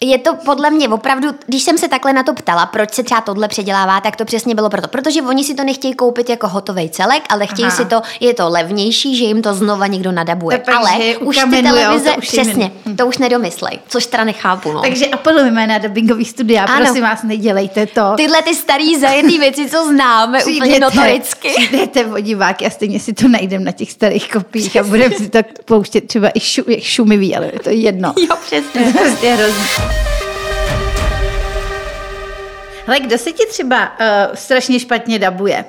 Je 0.00 0.18
to 0.18 0.34
podle 0.34 0.70
mě 0.70 0.88
opravdu, 0.88 1.28
když 1.46 1.62
jsem 1.62 1.78
se 1.78 1.88
takhle 1.88 2.12
na 2.12 2.22
to 2.22 2.34
ptala, 2.34 2.66
proč 2.66 2.94
se 2.94 3.02
třeba 3.02 3.20
tohle 3.20 3.48
předělává, 3.48 4.00
tak 4.00 4.16
to 4.16 4.24
přesně 4.24 4.54
bylo 4.54 4.70
proto. 4.70 4.88
Protože 4.88 5.22
oni 5.22 5.44
si 5.44 5.54
to 5.54 5.64
nechtějí 5.64 5.94
koupit 5.94 6.30
jako 6.30 6.48
hotový 6.48 6.90
celek, 6.90 7.22
ale 7.28 7.46
chtějí 7.46 7.66
Aha. 7.68 7.76
si 7.76 7.84
to, 7.84 8.00
je 8.20 8.34
to 8.34 8.48
levnější, 8.48 9.16
že 9.16 9.24
jim 9.24 9.42
to 9.42 9.54
znova 9.54 9.86
někdo 9.86 10.12
nadabuje. 10.12 10.58
Takže 10.58 10.78
ale 10.78 11.16
už 11.16 11.38
ty 11.50 11.62
televize, 11.62 12.10
to 12.10 12.18
už 12.18 12.32
jim- 12.32 12.42
přesně, 12.44 12.70
to 12.96 13.06
už 13.06 13.18
nedomyslej, 13.18 13.78
což 13.88 14.06
teda 14.06 14.24
nechápu. 14.24 14.72
No. 14.72 14.80
Takže 14.80 15.06
apelujeme 15.06 15.66
na 15.66 15.78
dubbingový 15.78 16.24
studia, 16.24 16.64
Ano. 16.64 16.84
prosím 16.84 17.02
vás, 17.02 17.22
nedělejte 17.22 17.86
to. 17.86 18.12
Tyhle 18.16 18.42
ty 18.42 18.54
starý 18.54 18.98
zajetý 19.00 19.38
věci, 19.38 19.70
co 19.70 19.77
známe 19.86 20.44
úplně 20.44 20.80
notoricky. 20.80 21.48
Přijdete 21.56 22.06
o 22.06 22.20
diváky 22.20 22.66
a 22.66 22.70
stejně 22.70 23.00
si 23.00 23.12
to 23.12 23.28
najdeme 23.28 23.64
na 23.64 23.72
těch 23.72 23.92
starých 23.92 24.30
kopiích 24.30 24.76
a 24.76 24.82
budeme 24.82 25.14
si 25.14 25.28
to 25.28 25.38
pouštět 25.64 26.00
třeba 26.00 26.30
i 26.34 26.40
šu, 26.40 26.62
šumivý, 26.80 27.36
ale 27.36 27.46
je 27.46 27.60
to 27.60 27.70
jedno. 27.70 28.14
Jo, 28.28 28.36
přesně. 28.46 28.68
To 28.72 28.78
je 28.78 28.92
prostě 28.92 29.34
hrozný. 29.34 29.64
Hele, 32.86 33.00
kdo 33.00 33.18
se 33.18 33.32
ti 33.32 33.46
třeba 33.46 33.88
uh, 33.88 34.34
strašně 34.34 34.80
špatně 34.80 35.18
dabuje? 35.18 35.64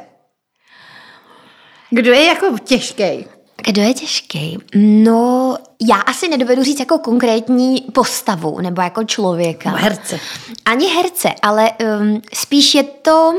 Kdo 1.89 2.13
je 2.13 2.25
jako 2.25 2.57
těžký? 2.63 3.25
Kdo 3.65 3.81
je 3.81 3.93
těžký? 3.93 4.57
No, 4.75 5.57
já 5.89 5.95
asi 5.95 6.27
nedovedu 6.27 6.63
říct 6.63 6.79
jako 6.79 6.97
konkrétní 6.97 7.81
postavu 7.93 8.59
nebo 8.61 8.81
jako 8.81 9.03
člověka. 9.03 9.69
Herce. 9.69 10.19
Ani 10.65 10.87
herce, 10.87 11.29
ale 11.41 11.71
um, 11.99 12.21
spíš 12.33 12.75
je 12.75 12.83
to... 12.83 13.33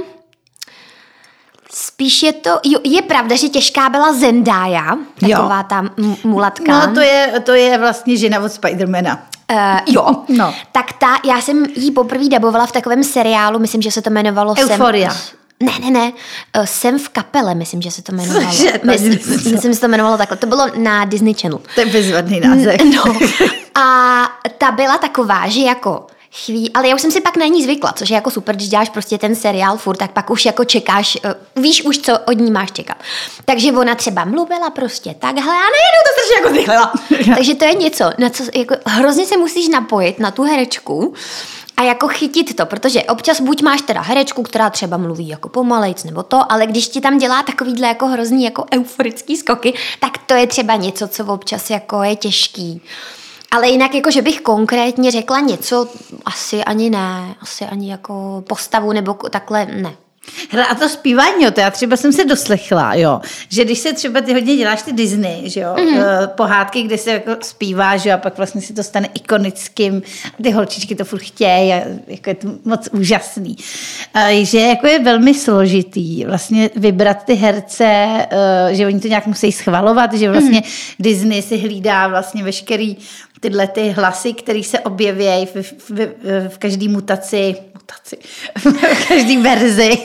Spíš 1.74 2.22
je 2.22 2.32
to, 2.32 2.50
jo, 2.64 2.78
je 2.84 3.02
pravda, 3.02 3.36
že 3.36 3.48
těžká 3.48 3.88
byla 3.88 4.12
Zendaya, 4.12 4.96
taková 5.20 5.58
Jo. 5.58 5.64
ta 5.68 5.78
m- 5.78 6.16
mulatka. 6.24 6.86
No 6.86 6.94
to 6.94 7.00
je, 7.00 7.32
to 7.44 7.52
je 7.54 7.78
vlastně 7.78 8.16
žena 8.16 8.40
od 8.40 8.52
Spidermana. 8.52 9.22
Uh, 9.52 9.58
jo, 9.86 10.16
No. 10.28 10.54
tak 10.72 10.92
ta, 10.92 11.18
já 11.24 11.40
jsem 11.40 11.64
jí 11.76 11.90
poprvé 11.90 12.28
dabovala 12.28 12.66
v 12.66 12.72
takovém 12.72 13.04
seriálu, 13.04 13.58
myslím, 13.58 13.82
že 13.82 13.90
se 13.90 14.02
to 14.02 14.10
jmenovalo 14.10 14.54
Euphoria. 14.60 15.10
Jsem, 15.14 15.38
ne, 15.62 15.72
ne, 15.80 15.90
ne, 15.90 16.12
Jsem 16.64 16.98
v 16.98 17.08
kapele, 17.08 17.54
myslím, 17.54 17.82
že 17.82 17.90
se 17.90 18.02
to 18.02 18.12
jmenovalo. 18.12 18.46
Cože? 18.50 18.72
To 18.78 18.86
myslím, 18.86 19.10
myslím, 19.10 19.52
že 19.70 19.74
se 19.74 19.80
to 19.80 19.86
jmenovalo 19.86 20.18
takhle. 20.18 20.36
To 20.36 20.46
bylo 20.46 20.66
na 20.76 21.04
Disney 21.04 21.34
Channel. 21.34 21.60
To 21.74 21.80
je 21.80 21.86
bezvadný 21.86 22.40
název. 22.40 22.80
No. 22.96 23.04
A 23.82 24.22
ta 24.58 24.70
byla 24.70 24.98
taková, 24.98 25.48
že 25.48 25.60
jako 25.60 26.06
chví, 26.32 26.72
ale 26.72 26.88
já 26.88 26.94
už 26.94 27.00
jsem 27.00 27.10
si 27.10 27.20
pak 27.20 27.37
na 27.37 27.46
ní 27.46 27.62
zvykla, 27.62 27.92
což 27.92 28.10
je 28.10 28.14
jako 28.14 28.30
super, 28.30 28.56
když 28.56 28.68
děláš 28.68 28.88
prostě 28.88 29.18
ten 29.18 29.34
seriál 29.34 29.76
furt, 29.76 29.96
tak 29.96 30.12
pak 30.12 30.30
už 30.30 30.44
jako 30.44 30.64
čekáš, 30.64 31.18
uh, 31.25 31.62
víš 31.62 31.82
už, 31.82 31.99
co 31.99 32.18
od 32.18 32.38
ní 32.38 32.50
máš 32.50 32.72
čekat. 32.72 32.96
Takže 33.44 33.72
ona 33.72 33.94
třeba 33.94 34.25
mluvila 34.25 34.70
prostě 34.70 35.14
takhle 35.18 35.42
a 35.42 35.68
najednou 35.76 36.02
to 36.06 36.12
strašně 36.12 36.37
jako 36.37 36.49
zrychlila. 36.49 36.92
Takže 37.37 37.54
to 37.54 37.64
je 37.64 37.75
něco, 37.75 38.04
na 38.18 38.30
co 38.30 38.44
jako 38.54 38.75
hrozně 38.87 39.26
se 39.26 39.37
musíš 39.37 39.68
napojit 39.68 40.18
na 40.18 40.30
tu 40.30 40.42
herečku, 40.42 41.14
a 41.76 41.82
jako 41.82 42.08
chytit 42.08 42.56
to, 42.56 42.66
protože 42.66 43.02
občas 43.02 43.40
buď 43.40 43.62
máš 43.62 43.82
teda 43.82 44.00
herečku, 44.00 44.42
která 44.42 44.70
třeba 44.70 44.96
mluví 44.96 45.28
jako 45.28 45.49
pomalejc 45.49 46.04
nebo 46.04 46.22
to, 46.22 46.52
ale 46.52 46.66
když 46.66 46.88
ti 46.88 47.00
tam 47.00 47.18
dělá 47.18 47.42
takovýhle 47.42 47.88
jako 47.88 48.06
hrozný 48.06 48.44
jako 48.44 48.64
euforický 48.75 49.37
skoky, 49.37 49.75
tak 50.00 50.18
to 50.18 50.34
je 50.34 50.46
třeba 50.46 50.76
něco, 50.76 51.08
co 51.08 51.25
občas 51.25 51.70
jako 51.70 52.02
je 52.02 52.16
těžký. 52.16 52.82
Ale 53.50 53.69
jinak, 53.69 53.95
jako 53.95 54.11
že 54.11 54.23
bych 54.23 54.40
konkrétně 54.40 55.11
řekla 55.11 55.40
něco, 55.40 55.88
asi 56.25 56.64
ani 56.64 56.90
ne, 56.90 57.35
asi 57.40 57.64
ani 57.64 57.90
jako 57.90 58.45
postavu 58.49 58.92
nebo 58.92 59.14
takhle 59.14 59.66
ne. 59.66 59.97
Hele, 60.50 60.66
a 60.66 60.75
to 60.75 60.88
zpívání, 60.88 61.45
jo, 61.45 61.50
to 61.50 61.61
já 61.61 61.71
třeba 61.71 61.97
jsem 61.97 62.12
se 62.12 62.25
doslechla, 62.25 62.95
jo, 62.95 63.21
že 63.49 63.64
když 63.64 63.78
se 63.78 63.92
třeba 63.92 64.21
ty 64.21 64.33
hodně 64.33 64.57
děláš 64.57 64.83
ty 64.83 64.92
Disney, 64.92 65.50
že 65.50 65.61
jo, 65.61 65.75
mm-hmm. 65.75 66.26
pohádky, 66.26 66.83
kde 66.83 66.99
se 66.99 67.11
jako 67.11 67.37
zpívá, 67.40 67.97
že 67.97 68.09
jo, 68.09 68.14
a 68.14 68.19
pak 68.19 68.37
vlastně 68.37 68.61
si 68.61 68.73
to 68.73 68.83
stane 68.83 69.09
ikonickým, 69.14 70.02
ty 70.42 70.50
holčičky 70.50 70.95
to 70.95 71.04
furt 71.04 71.23
chtějí 71.23 71.73
a 71.73 71.83
jako 72.07 72.30
je 72.30 72.35
to 72.35 72.49
moc 72.64 72.88
úžasný. 72.92 73.57
A, 74.14 74.45
že 74.45 74.61
jako 74.61 74.87
je 74.87 74.99
velmi 74.99 75.35
složitý 75.35 76.25
vlastně 76.25 76.71
vybrat 76.76 77.25
ty 77.25 77.35
herce, 77.35 77.87
eh, 78.30 78.75
že 78.75 78.87
oni 78.87 79.00
to 79.00 79.09
nějak 79.09 79.26
musí 79.26 79.52
schvalovat, 79.52 80.14
že 80.14 80.30
vlastně 80.30 80.61
mm-hmm. 80.61 80.95
Disney 80.99 81.42
si 81.42 81.59
hlídá 81.59 82.09
vlastně 82.09 82.45
veškerý 82.45 82.97
tyhle 83.40 83.66
ty 83.66 83.88
hlasy, 83.88 84.32
které 84.32 84.62
se 84.62 84.80
objeví 84.80 85.47
v, 85.47 85.54
v, 85.54 85.90
v, 85.90 86.49
v 86.49 86.59
každé 86.59 86.88
mutaci 86.88 87.56
mutaci, 87.90 88.16
v 88.94 89.09
každé 89.09 89.42
verzi, 89.42 89.99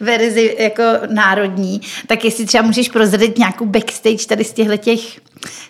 verzi 0.00 0.56
jako 0.58 0.82
národní, 1.10 1.80
tak 2.06 2.24
jestli 2.24 2.46
třeba 2.46 2.62
můžeš 2.62 2.88
prozradit 2.88 3.38
nějakou 3.38 3.66
backstage 3.66 4.26
tady 4.26 4.44
z 4.44 4.52
těchto 4.52 4.76
těch, 4.76 5.20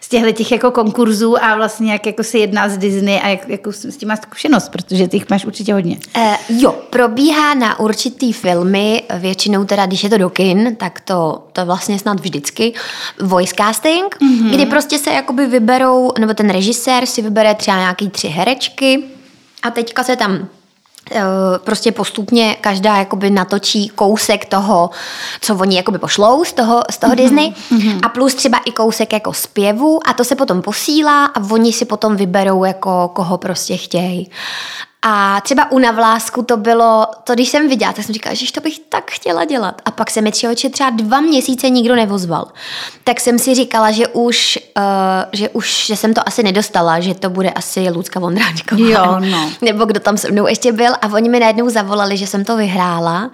z 0.00 0.08
těchto 0.08 0.32
těch 0.32 0.52
jako 0.52 0.70
konkurzů 0.70 1.44
a 1.44 1.56
vlastně 1.56 1.92
jak 1.92 2.06
jako 2.06 2.24
se 2.24 2.38
jedná 2.38 2.68
z 2.68 2.78
Disney 2.78 3.20
a 3.22 3.28
jak, 3.28 3.48
jako 3.48 3.72
s 3.72 3.96
tím 3.96 4.08
máš 4.08 4.18
zkušenost, 4.22 4.68
protože 4.68 5.08
ty 5.08 5.16
jich 5.16 5.30
máš 5.30 5.44
určitě 5.44 5.74
hodně. 5.74 5.98
Uh, 6.16 6.60
jo, 6.60 6.74
probíhá 6.90 7.54
na 7.54 7.80
určitý 7.80 8.32
filmy, 8.32 9.02
většinou 9.18 9.64
teda, 9.64 9.86
když 9.86 10.04
je 10.04 10.10
to 10.10 10.18
do 10.18 10.30
kin, 10.30 10.76
tak 10.76 11.00
to, 11.00 11.44
to 11.52 11.66
vlastně 11.66 11.98
snad 11.98 12.20
vždycky, 12.20 12.72
voice 13.20 13.54
casting, 13.58 14.16
mm-hmm. 14.16 14.50
kdy 14.50 14.66
prostě 14.66 14.98
se 14.98 15.10
jakoby 15.10 15.46
vyberou, 15.46 16.12
nebo 16.18 16.34
ten 16.34 16.50
režisér 16.50 17.06
si 17.06 17.22
vybere 17.22 17.54
třeba 17.54 17.76
nějaký 17.76 18.10
tři 18.10 18.28
herečky 18.28 19.04
a 19.62 19.70
teďka 19.70 20.04
se 20.04 20.16
tam 20.16 20.48
prostě 21.64 21.92
postupně 21.92 22.56
každá 22.60 22.96
jakoby 22.96 23.30
natočí 23.30 23.88
kousek 23.88 24.44
toho, 24.44 24.90
co 25.40 25.54
oni 25.56 25.76
jakoby 25.76 25.98
pošlou 25.98 26.44
z 26.44 26.52
toho, 26.52 26.82
z 26.90 26.98
toho 26.98 27.12
mm-hmm. 27.12 27.16
Disney 27.16 27.52
mm-hmm. 27.72 28.00
a 28.02 28.08
plus 28.08 28.34
třeba 28.34 28.58
i 28.58 28.72
kousek 28.72 29.12
jako 29.12 29.32
zpěvu 29.32 30.00
a 30.08 30.12
to 30.12 30.24
se 30.24 30.36
potom 30.36 30.62
posílá 30.62 31.24
a 31.24 31.40
oni 31.50 31.72
si 31.72 31.84
potom 31.84 32.16
vyberou 32.16 32.64
jako 32.64 33.10
koho 33.12 33.38
prostě 33.38 33.76
chtějí. 33.76 34.30
A 35.02 35.40
třeba 35.40 35.72
u 35.72 35.78
Navlásku 35.78 36.42
to 36.42 36.56
bylo, 36.56 37.06
to 37.24 37.34
když 37.34 37.48
jsem 37.48 37.68
viděla, 37.68 37.92
tak 37.92 38.04
jsem 38.04 38.12
říkala, 38.12 38.34
že 38.34 38.52
to 38.52 38.60
bych 38.60 38.78
tak 38.88 39.10
chtěla 39.10 39.44
dělat. 39.44 39.82
A 39.84 39.90
pak 39.90 40.10
se 40.10 40.20
mi 40.20 40.32
třeba, 40.32 40.54
třeba 40.54 40.90
dva 40.90 41.20
měsíce 41.20 41.70
nikdo 41.70 41.96
nevozval. 41.96 42.48
Tak 43.04 43.20
jsem 43.20 43.38
si 43.38 43.54
říkala, 43.54 43.90
že 43.90 44.08
už, 44.08 44.58
uh, 44.76 44.82
že 45.32 45.48
už, 45.48 45.86
že 45.86 45.96
jsem 45.96 46.14
to 46.14 46.28
asi 46.28 46.42
nedostala, 46.42 47.00
že 47.00 47.14
to 47.14 47.30
bude 47.30 47.50
asi 47.50 47.90
Lucka 47.90 48.20
Vondráčková. 48.20 48.80
Jo, 48.80 49.20
no. 49.20 49.50
Nebo 49.62 49.84
kdo 49.84 50.00
tam 50.00 50.16
se 50.16 50.30
mnou 50.30 50.46
ještě 50.46 50.72
byl. 50.72 50.92
A 51.02 51.12
oni 51.12 51.28
mi 51.28 51.40
najednou 51.40 51.68
zavolali, 51.68 52.16
že 52.16 52.26
jsem 52.26 52.44
to 52.44 52.56
vyhrála. 52.56 53.30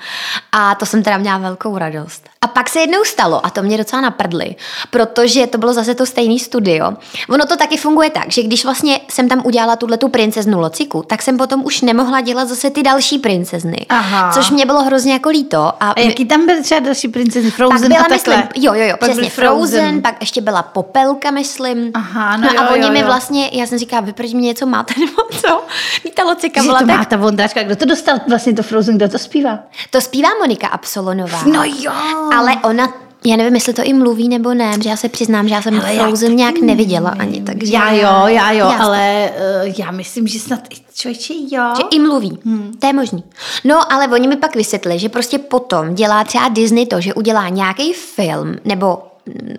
A 0.53 0.75
to 0.75 0.87
jsem 0.87 1.03
teda 1.03 1.17
měla 1.17 1.39
velkou 1.39 1.79
radost. 1.79 2.29
A 2.41 2.47
pak 2.47 2.69
se 2.69 2.81
jednou 2.81 3.05
stalo, 3.05 3.47
a 3.47 3.51
to 3.51 3.63
mě 3.63 3.79
docela 3.79 4.03
naprdli, 4.03 4.57
protože 4.91 5.47
to 5.47 5.59
bylo 5.59 5.73
zase 5.73 5.95
to 5.95 6.07
stejný 6.07 6.39
studio. 6.39 6.93
Ono 7.29 7.47
to 7.47 7.57
taky 7.57 7.77
funguje 7.77 8.11
tak, 8.11 8.33
že 8.33 8.43
když 8.43 8.65
vlastně 8.65 9.01
jsem 9.11 9.29
tam 9.29 9.43
udělala 9.45 9.77
tuhle 9.77 9.97
tu 9.97 10.09
princeznu 10.09 10.61
Lociku, 10.61 11.05
tak 11.07 11.23
jsem 11.23 11.37
potom 11.37 11.54
už 11.63 11.81
nemohla 11.81 12.21
dělat 12.21 12.49
zase 12.49 12.71
ty 12.71 12.83
další 12.83 13.19
princezny. 13.19 13.87
Aha. 13.89 14.33
Což 14.33 14.51
mě 14.51 14.67
bylo 14.67 14.83
hrozně 14.83 15.13
jako 15.13 15.29
líto. 15.29 15.59
A, 15.59 15.91
a 15.91 16.01
jaký 16.01 16.25
tam 16.25 16.47
byly 16.47 16.63
třeba 16.63 16.81
další 16.81 17.09
princezny? 17.09 17.51
Frozen 17.51 17.81
pak 17.81 17.89
byla, 17.89 18.01
a 18.01 18.09
takhle? 18.09 18.37
myslím, 18.37 18.65
jo, 18.65 18.75
jo, 18.75 18.87
jo, 18.87 18.97
pak 19.01 19.11
přesně. 19.11 19.31
Frozen, 19.31 19.81
Frozen, 19.81 20.03
pak 20.03 20.17
ještě 20.21 20.41
byla 20.41 20.63
Popelka, 20.63 21.31
myslím. 21.31 21.91
Aha, 21.95 22.37
no, 22.37 22.43
no 22.43 22.55
jo, 22.55 22.61
a 22.61 22.71
oni 22.71 22.83
jo, 22.83 22.93
mi 22.93 23.03
vlastně, 23.03 23.51
já 23.53 23.67
jsem 23.67 23.79
říkala, 23.79 24.01
vy 24.01 24.13
proč 24.13 24.33
mi 24.33 24.43
něco 24.43 24.67
máte, 24.67 24.95
nebo 25.01 25.23
co? 25.41 25.63
Víte, 26.05 26.23
Locika 26.23 26.63
byla 26.63 26.79
to 26.79 26.87
tak... 26.87 26.97
má 26.97 27.05
ta 27.05 27.17
Vondračka. 27.17 27.63
Kdo 27.63 27.77
to 27.77 27.85
dostal 27.85 28.19
vlastně 28.29 28.53
to 28.53 28.63
Frozen? 28.63 28.97
Kdo 28.97 29.09
to 29.09 29.19
zpívá? 29.19 29.59
To 29.91 30.01
zpívá 30.01 30.29
Monika 30.41 30.67
Absolonová. 30.67 31.43
No 31.45 31.65
jo. 31.65 31.93
Ale 32.37 32.53
ona 32.63 33.04
já 33.27 33.37
nevím, 33.37 33.55
jestli 33.55 33.73
to 33.73 33.83
i 33.83 33.93
mluví 33.93 34.29
nebo 34.29 34.55
ne, 34.55 34.73
protože 34.75 34.89
já 34.89 34.97
se 34.97 35.09
přiznám, 35.09 35.49
že 35.49 35.55
já 35.55 35.63
jsem 35.63 35.81
Ale 35.81 35.95
já 35.95 36.07
Frozen 36.07 36.29
taky 36.29 36.37
nějak 36.37 36.59
neviděla 36.59 37.11
ani, 37.19 37.43
takže... 37.43 37.73
Já 37.73 37.93
jo, 37.93 38.27
já 38.27 38.53
jo, 38.53 38.67
Jasně. 38.67 38.79
ale 38.79 39.31
uh, 39.67 39.73
já 39.79 39.91
myslím, 39.91 40.27
že 40.27 40.41
snad 40.41 40.61
i 40.71 40.77
člověče 40.95 41.35
jo. 41.51 41.73
Že 41.77 41.83
i 41.91 41.99
mluví. 41.99 42.39
Hmm. 42.45 42.73
To 42.79 42.87
je 42.87 42.93
možný. 42.93 43.25
No, 43.65 43.93
ale 43.93 44.09
oni 44.09 44.29
mi 44.29 44.37
pak 44.37 44.57
vysvětlili, 44.57 44.99
že 44.99 45.09
prostě 45.09 45.39
potom 45.39 45.95
dělá 45.95 46.25
třeba 46.25 46.49
Disney 46.49 46.87
to, 46.87 47.01
že 47.01 47.15
udělá 47.15 47.49
nějaký 47.49 47.93
film 47.93 48.57
nebo 48.65 48.99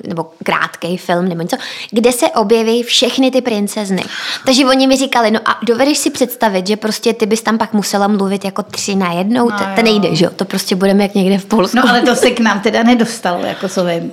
nebo 0.08 0.32
krátký 0.44 0.98
film 0.98 1.30
nebo 1.30 1.42
něco, 1.42 1.58
kde 1.92 2.12
se 2.12 2.30
objeví 2.30 2.84
všechny 2.84 3.32
ty 3.32 3.42
princezny. 3.42 4.04
Takže 4.46 4.66
oni 4.66 4.88
mi 4.88 4.98
říkali, 4.98 5.32
no 5.32 5.40
a 5.46 5.60
dovedeš 5.64 5.98
si 5.98 6.10
představit, 6.10 6.68
že 6.68 6.76
prostě 6.78 7.14
ty 7.14 7.26
bys 7.26 7.42
tam 7.42 7.58
pak 7.58 7.74
musela 7.74 8.08
mluvit 8.08 8.46
jako 8.46 8.64
tři 8.64 8.96
na 8.96 9.12
jednou, 9.12 9.50
No 9.50 9.58
to, 9.76 9.82
nejde, 9.82 10.16
že 10.16 10.26
jo, 10.26 10.32
to 10.36 10.46
prostě 10.46 10.76
budeme 10.76 11.04
jak 11.04 11.14
někde 11.14 11.38
v 11.38 11.46
Polsku. 11.46 11.78
No 11.78 11.90
ale 11.90 12.02
to 12.02 12.16
se 12.16 12.32
k 12.32 12.40
nám 12.40 12.60
teda 12.60 12.84
nedostalo, 12.84 13.46
jako 13.46 13.70
co 13.70 13.86
vím. 13.86 14.12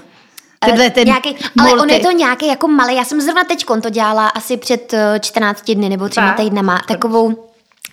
Tyhle 0.65 0.91
ten 0.91 1.05
nějaký, 1.07 1.37
ale 1.61 1.73
on 1.73 1.79
multi- 1.79 1.93
je 1.93 2.01
to 2.01 2.11
nějaký 2.11 2.47
jako 2.47 2.69
malý. 2.69 2.97
Já 2.97 3.05
jsem 3.05 3.21
zrovna 3.21 3.45
teď 3.45 3.65
to 3.83 3.91
dělala 3.91 4.29
asi 4.29 4.57
před 4.57 4.95
eh, 4.95 5.21
14 5.21 5.71
dny 5.71 5.89
nebo 5.89 6.09
Fakt? 6.09 6.37
týdnama. 6.37 6.81
Takovou 6.89 7.35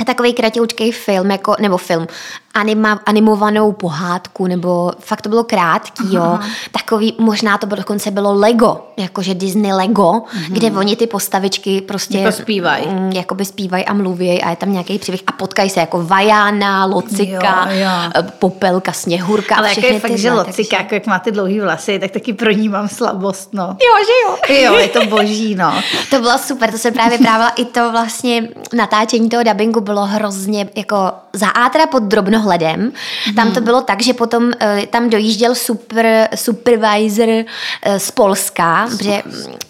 takový 0.06 0.34
kratěučký 0.34 0.92
film, 0.92 1.32
jako, 1.32 1.56
nebo 1.60 1.78
film, 1.78 2.08
anima, 2.54 3.00
animovanou 3.06 3.72
pohádku, 3.72 4.48
nebo 4.48 4.92
fakt 5.00 5.22
to 5.22 5.30
bylo 5.30 5.44
krátký, 5.44 6.14
jo. 6.16 6.40
Takový, 6.72 7.16
možná 7.20 7.58
to 7.58 7.68
bylo, 7.68 7.78
dokonce 7.78 8.12
bylo 8.12 8.34
Lego, 8.34 8.82
jakože 8.98 9.34
Disney 9.34 9.74
Lego, 9.74 10.04
mm-hmm. 10.12 10.50
kde 10.50 10.72
oni 10.72 10.96
ty 10.96 11.08
postavičky 11.08 11.82
prostě 11.82 12.18
Jako 12.18 12.32
zpívají. 12.32 12.88
mm, 12.88 13.12
jakoby 13.12 13.46
zpívají 13.46 13.86
a 13.86 13.94
mluví 13.94 14.42
a 14.44 14.50
je 14.50 14.56
tam 14.56 14.72
nějaký 14.72 15.00
příběh 15.00 15.22
a 15.28 15.32
potkají 15.32 15.70
se 15.70 15.80
jako 15.80 16.04
Vajána, 16.04 16.86
Locika, 16.86 17.68
Jo, 17.72 17.78
jo. 17.80 18.12
eh, 18.16 18.24
Popelka, 18.40 18.92
Sněhurka. 18.94 19.56
ale 19.56 19.70
všechny 19.70 19.90
je 19.90 20.00
fakt, 20.00 20.10
že 20.12 20.16
takže- 20.16 20.32
Locika, 20.34 20.78
jako 20.78 20.94
jak 20.96 21.08
má 21.08 21.20
ty 21.20 21.32
dlouhý 21.32 21.60
vlasy, 21.60 22.00
tak 22.00 22.12
taky 22.12 22.34
pro 22.34 22.52
ní 22.52 22.70
mám 22.70 22.88
slabost, 22.88 23.54
no. 23.54 23.64
Jo, 23.64 24.06
že 24.06 24.54
jo. 24.54 24.60
Jo, 24.62 24.78
je 24.78 24.88
to 24.88 25.06
boží, 25.06 25.56
no. 25.56 25.74
To 26.10 26.20
bylo 26.20 26.38
super, 26.38 26.72
to 26.72 26.78
jsem 26.78 26.94
právě 26.94 27.18
právě 27.18 27.48
i 27.56 27.66
to 27.66 27.92
vlastně 27.92 28.50
natáčení 28.74 29.30
toho 29.30 29.44
dubbingu 29.44 29.82
bylo 29.90 30.06
hrozně 30.06 30.70
jako 30.76 30.96
za 31.34 31.48
A 31.48 31.70
teda 31.70 31.88
pod 31.88 32.04
drobnohledem. 32.04 32.92
Tam 33.36 33.52
to 33.52 33.62
bylo 33.62 33.82
tak, 33.82 34.02
že 34.02 34.14
potom 34.14 34.52
eh, 34.60 34.88
tam 34.90 35.10
dojížděl 35.10 35.56
super, 35.56 36.30
supervisor 36.36 37.30
eh, 37.30 38.00
z 38.00 38.12
Polska, 38.12 38.88
protože 38.90 39.24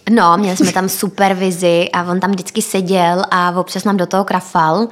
no, 0.09 0.37
měli 0.37 0.57
jsme 0.57 0.71
tam 0.71 0.89
supervizi 0.89 1.89
a 1.93 2.03
on 2.03 2.19
tam 2.19 2.31
vždycky 2.31 2.61
seděl 2.61 3.23
a 3.31 3.59
občas 3.59 3.83
nám 3.83 3.97
do 3.97 4.05
toho 4.05 4.23
krafal, 4.23 4.87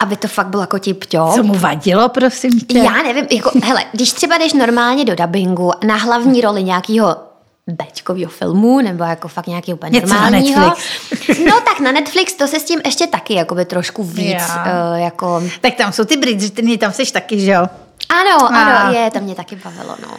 aby 0.00 0.16
to 0.16 0.28
fakt 0.28 0.46
bylo 0.46 0.62
jako 0.62 0.78
tipťo. 0.78 1.32
Co 1.34 1.42
mu 1.42 1.54
vadilo, 1.54 2.08
prosím 2.08 2.60
tě? 2.60 2.78
Já 2.78 3.02
nevím, 3.02 3.26
jako, 3.30 3.50
hele, 3.64 3.84
když 3.92 4.12
třeba 4.12 4.38
jdeš 4.38 4.52
normálně 4.52 5.04
do 5.04 5.14
dubbingu 5.14 5.70
na 5.86 5.96
hlavní 5.96 6.40
roli 6.40 6.64
nějakého 6.64 7.31
Bčkovýho 7.66 8.30
filmu, 8.30 8.80
nebo 8.80 9.04
jako 9.04 9.28
fakt 9.28 9.46
nějaký 9.46 9.74
úplně 9.74 9.90
Něco 9.90 10.14
na 10.14 10.20
normálního. 10.20 10.60
Netflix. 10.60 11.38
No 11.48 11.60
tak 11.60 11.80
na 11.80 11.92
Netflix 11.92 12.34
to 12.34 12.46
se 12.46 12.60
s 12.60 12.64
tím 12.64 12.80
ještě 12.84 13.06
taky 13.06 13.34
jakoby 13.34 13.64
trošku 13.64 14.04
víc 14.04 14.42
uh, 14.56 14.98
jako... 14.98 15.42
Tak 15.60 15.74
tam 15.74 15.92
jsou 15.92 16.04
ty 16.04 16.16
Bridgertony, 16.16 16.78
tam 16.78 16.92
seš 16.92 17.10
taky, 17.10 17.40
že 17.40 17.50
jo? 17.50 17.66
Ano, 18.08 18.54
A. 18.54 18.62
ano, 18.62 18.98
je, 18.98 19.10
to 19.10 19.20
mě 19.20 19.34
taky 19.34 19.56
bavilo, 19.56 19.96
no. 20.02 20.16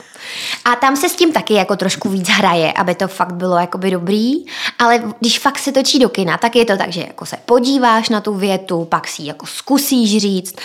A 0.65 0.75
tam 0.75 0.95
se 0.95 1.09
s 1.09 1.15
tím 1.15 1.33
taky 1.33 1.53
jako 1.53 1.75
trošku 1.75 2.09
víc 2.09 2.29
hraje, 2.29 2.73
aby 2.73 2.95
to 2.95 3.07
fakt 3.07 3.33
bylo 3.33 3.55
jakoby 3.57 3.91
dobrý, 3.91 4.33
ale 4.79 5.03
když 5.19 5.39
fakt 5.39 5.59
se 5.59 5.71
točí 5.71 5.99
do 5.99 6.09
kina, 6.09 6.37
tak 6.37 6.55
je 6.55 6.65
to 6.65 6.77
tak, 6.77 6.91
že 6.91 7.01
jako 7.01 7.25
se 7.25 7.37
podíváš 7.45 8.09
na 8.09 8.21
tu 8.21 8.33
větu, 8.33 8.85
pak 8.85 9.07
si 9.07 9.21
ji 9.21 9.27
jako 9.27 9.45
zkusíš 9.45 10.21
říct, 10.21 10.55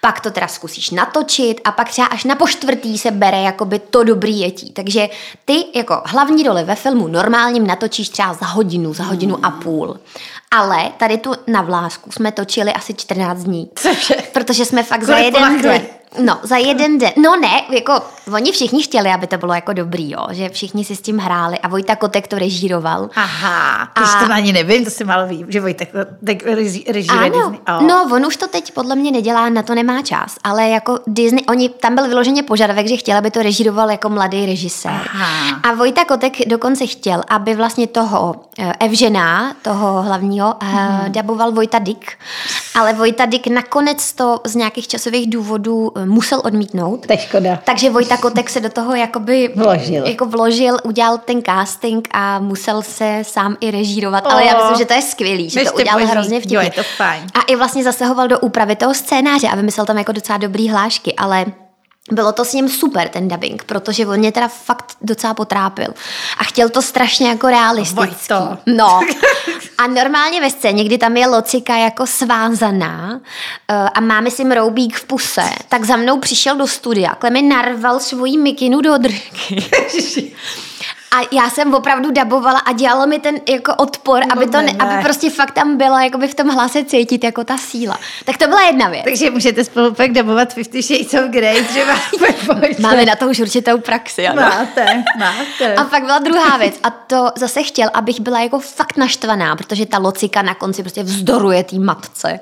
pak 0.00 0.20
to 0.20 0.30
teda 0.30 0.48
zkusíš 0.48 0.90
natočit 0.90 1.60
a 1.64 1.72
pak 1.72 1.88
třeba 1.88 2.06
až 2.06 2.24
na 2.24 2.34
poštvrtý 2.34 2.98
se 2.98 3.10
bere 3.10 3.42
jakoby 3.42 3.78
to 3.78 4.04
dobrý 4.04 4.40
jetí. 4.40 4.72
Takže 4.72 5.08
ty 5.44 5.64
jako 5.74 6.02
hlavní 6.04 6.42
roli 6.42 6.64
ve 6.64 6.74
filmu 6.74 7.08
normálním 7.08 7.66
natočíš 7.66 8.08
třeba 8.08 8.34
za 8.34 8.46
hodinu, 8.46 8.94
za 8.94 9.04
hodinu 9.04 9.46
a 9.46 9.50
půl. 9.50 10.00
Ale 10.50 10.92
tady 10.96 11.18
tu 11.18 11.32
na 11.46 11.62
vlásku 11.62 12.12
jsme 12.12 12.32
točili 12.32 12.72
asi 12.72 12.94
14 12.94 13.38
dní. 13.38 13.70
Cože? 13.74 14.14
Protože 14.32 14.64
jsme 14.64 14.82
fakt 14.82 15.02
za 15.02 15.16
jeden 15.18 15.62
den. 15.62 15.82
No, 16.18 16.38
za 16.42 16.56
jeden 16.56 16.98
den. 16.98 17.12
No 17.16 17.36
ne, 17.36 17.62
jako 17.70 18.02
oni 18.34 18.52
všichni 18.52 18.82
chtěli, 18.82 18.99
aby 19.08 19.26
to 19.26 19.38
bylo 19.38 19.54
jako 19.54 19.72
dobrý, 19.72 20.10
jo, 20.10 20.26
že 20.30 20.48
všichni 20.48 20.84
si 20.84 20.96
s 20.96 21.00
tím 21.00 21.18
hráli 21.18 21.58
a 21.58 21.68
Vojta 21.68 21.96
Kotek 21.96 22.28
to 22.28 22.38
režíroval. 22.38 23.08
Aha, 23.14 23.88
když 23.98 24.08
A- 24.14 24.26
to 24.26 24.32
ani 24.32 24.52
nevím, 24.52 24.84
to 24.84 24.90
si 24.90 25.04
málo 25.04 25.26
vím, 25.26 25.46
že 25.48 25.60
tak 26.24 26.42
reží- 26.42 26.84
režíruje 26.92 27.30
Disney. 27.30 27.58
Oh. 27.68 27.82
no 27.86 28.08
on 28.12 28.26
už 28.26 28.36
to 28.36 28.48
teď 28.48 28.72
podle 28.72 28.96
mě 28.96 29.10
nedělá, 29.10 29.48
na 29.48 29.62
to 29.62 29.74
nemá 29.74 30.02
čas, 30.02 30.36
ale 30.44 30.68
jako 30.68 30.98
Disney, 31.06 31.44
oni, 31.48 31.68
tam 31.68 31.94
byl 31.94 32.08
vyloženě 32.08 32.42
požadavek, 32.42 32.86
že 32.86 32.96
chtěl, 32.96 33.18
aby 33.18 33.30
to 33.30 33.42
režíroval 33.42 33.90
jako 33.90 34.08
mladý 34.08 34.46
režisér. 34.46 34.92
Aha. 35.14 35.60
A 35.62 35.74
Vojta 35.74 36.04
Kotek 36.04 36.48
dokonce 36.48 36.86
chtěl, 36.86 37.22
aby 37.28 37.54
vlastně 37.54 37.86
toho 37.86 38.36
eh, 38.58 38.72
Evžena, 38.80 39.54
toho 39.62 40.02
hlavního, 40.02 40.54
hmm. 40.62 41.12
daboval 41.12 41.52
Vojta 41.52 41.78
Dick, 41.78 42.10
ale 42.80 42.92
Vojta 42.92 43.26
Dick 43.26 43.46
nakonec 43.46 44.12
to 44.12 44.40
z 44.46 44.54
nějakých 44.54 44.88
časových 44.88 45.30
důvodů 45.30 45.92
eh, 45.96 46.06
musel 46.06 46.42
odmítnout. 46.44 47.06
To 47.06 47.12
je 47.12 47.18
škoda. 47.18 47.58
Takže 47.64 47.90
Vojta 47.90 48.16
Kotek 48.16 48.50
se 48.50 48.60
do 48.60 48.68
toho 48.70 48.89
jakoby 48.94 49.52
Vložil. 49.56 50.06
Jako 50.06 50.26
vložil, 50.26 50.76
udělal 50.84 51.18
ten 51.18 51.42
casting 51.42 52.08
a 52.12 52.38
musel 52.38 52.82
se 52.82 53.18
sám 53.22 53.56
i 53.60 53.70
režírovat, 53.70 54.26
ale 54.26 54.44
já 54.44 54.52
Oh. 54.54 54.58
myslím, 54.60 54.78
že 54.78 54.84
to 54.84 54.94
je 54.94 55.02
skvělý, 55.02 55.50
že 55.50 55.60
Než 55.60 55.68
to 55.68 55.74
udělal 55.74 56.00
boží. 56.00 56.10
hrozně 56.12 56.40
vtipně. 56.40 56.56
Jo, 56.56 56.62
je 56.62 56.70
to 56.70 56.82
fajn. 56.96 57.26
A 57.34 57.40
i 57.40 57.56
vlastně 57.56 57.84
zasahoval 57.84 58.28
do 58.28 58.38
úpravy 58.38 58.76
toho 58.76 58.94
scénáře 58.94 59.48
a 59.48 59.56
vymyslel 59.56 59.86
tam 59.86 59.98
jako 59.98 60.12
docela 60.12 60.38
dobrý 60.38 60.68
hlášky, 60.68 61.14
ale 61.16 61.46
bylo 62.12 62.32
to 62.32 62.44
s 62.44 62.52
ním 62.52 62.68
super, 62.68 63.08
ten 63.08 63.28
dubbing, 63.28 63.64
protože 63.64 64.06
on 64.06 64.18
mě 64.18 64.32
teda 64.32 64.48
fakt 64.48 64.89
docela 65.02 65.34
potrápil. 65.34 65.94
A 66.38 66.44
chtěl 66.44 66.68
to 66.68 66.82
strašně 66.82 67.28
jako 67.28 67.46
realisticky. 67.46 68.06
Vojto. 68.06 68.58
No. 68.66 69.00
A 69.78 69.86
normálně 69.86 70.40
ve 70.40 70.50
scéně, 70.50 70.84
kdy 70.84 70.98
tam 70.98 71.16
je 71.16 71.26
Locika 71.26 71.76
jako 71.76 72.06
svázaná 72.06 73.20
eh, 73.68 73.74
a 73.74 74.00
má, 74.00 74.20
myslím, 74.20 74.52
roubík 74.52 74.96
v 74.96 75.04
puse, 75.04 75.44
tak 75.68 75.84
za 75.84 75.96
mnou 75.96 76.18
přišel 76.18 76.56
do 76.56 76.66
studia, 76.66 77.16
mi 77.30 77.42
narval 77.42 78.00
svoji 78.00 78.38
mikinu 78.38 78.80
do 78.80 78.98
drky. 78.98 79.70
A 81.16 81.28
já 81.32 81.50
jsem 81.50 81.74
opravdu 81.74 82.10
dabovala 82.10 82.58
a 82.58 82.72
dělalo 82.72 83.06
mi 83.06 83.18
ten 83.18 83.40
jako 83.48 83.74
odpor, 83.74 84.22
aby, 84.32 84.46
to 84.46 84.56
ne, 84.56 84.62
ne, 84.62 84.72
aby 84.78 85.02
prostě 85.02 85.30
fakt 85.30 85.50
tam 85.50 85.76
byla 85.76 86.02
jakoby 86.02 86.28
v 86.28 86.34
tom 86.34 86.48
hlase 86.48 86.84
cítit 86.84 87.24
jako 87.24 87.44
ta 87.44 87.58
síla. 87.58 87.98
Tak 88.24 88.36
to 88.36 88.46
byla 88.46 88.62
jedna 88.62 88.88
věc. 88.88 89.04
Takže 89.04 89.30
můžete 89.30 89.64
spolu 89.64 89.94
pak 89.94 90.12
dabovat 90.12 90.54
Fifty 90.54 90.82
Shades 90.82 91.14
of 91.14 91.30
Grey, 91.30 91.64
třeba 91.64 91.94
Máme 92.78 93.04
na 93.04 93.16
to 93.16 93.28
už 93.28 93.40
určitou 93.40 93.78
praxi, 93.78 94.28
ano. 94.28 94.42
Máte, 94.42 95.04
máte. 95.18 95.74
A 95.74 95.84
pak 95.84 96.04
byla 96.04 96.18
druhá 96.18 96.56
věc 96.56 96.74
a 96.82 96.90
to 96.90 97.30
zase 97.36 97.62
chtěl, 97.62 97.90
abych 97.94 98.20
byla 98.20 98.40
jako 98.40 98.58
fakt 98.58 98.96
naštvaná, 98.96 99.56
protože 99.56 99.86
ta 99.86 99.98
locika 99.98 100.42
na 100.42 100.54
konci 100.54 100.82
prostě 100.82 101.02
vzdoruje 101.02 101.64
té 101.64 101.78
matce. 101.78 102.40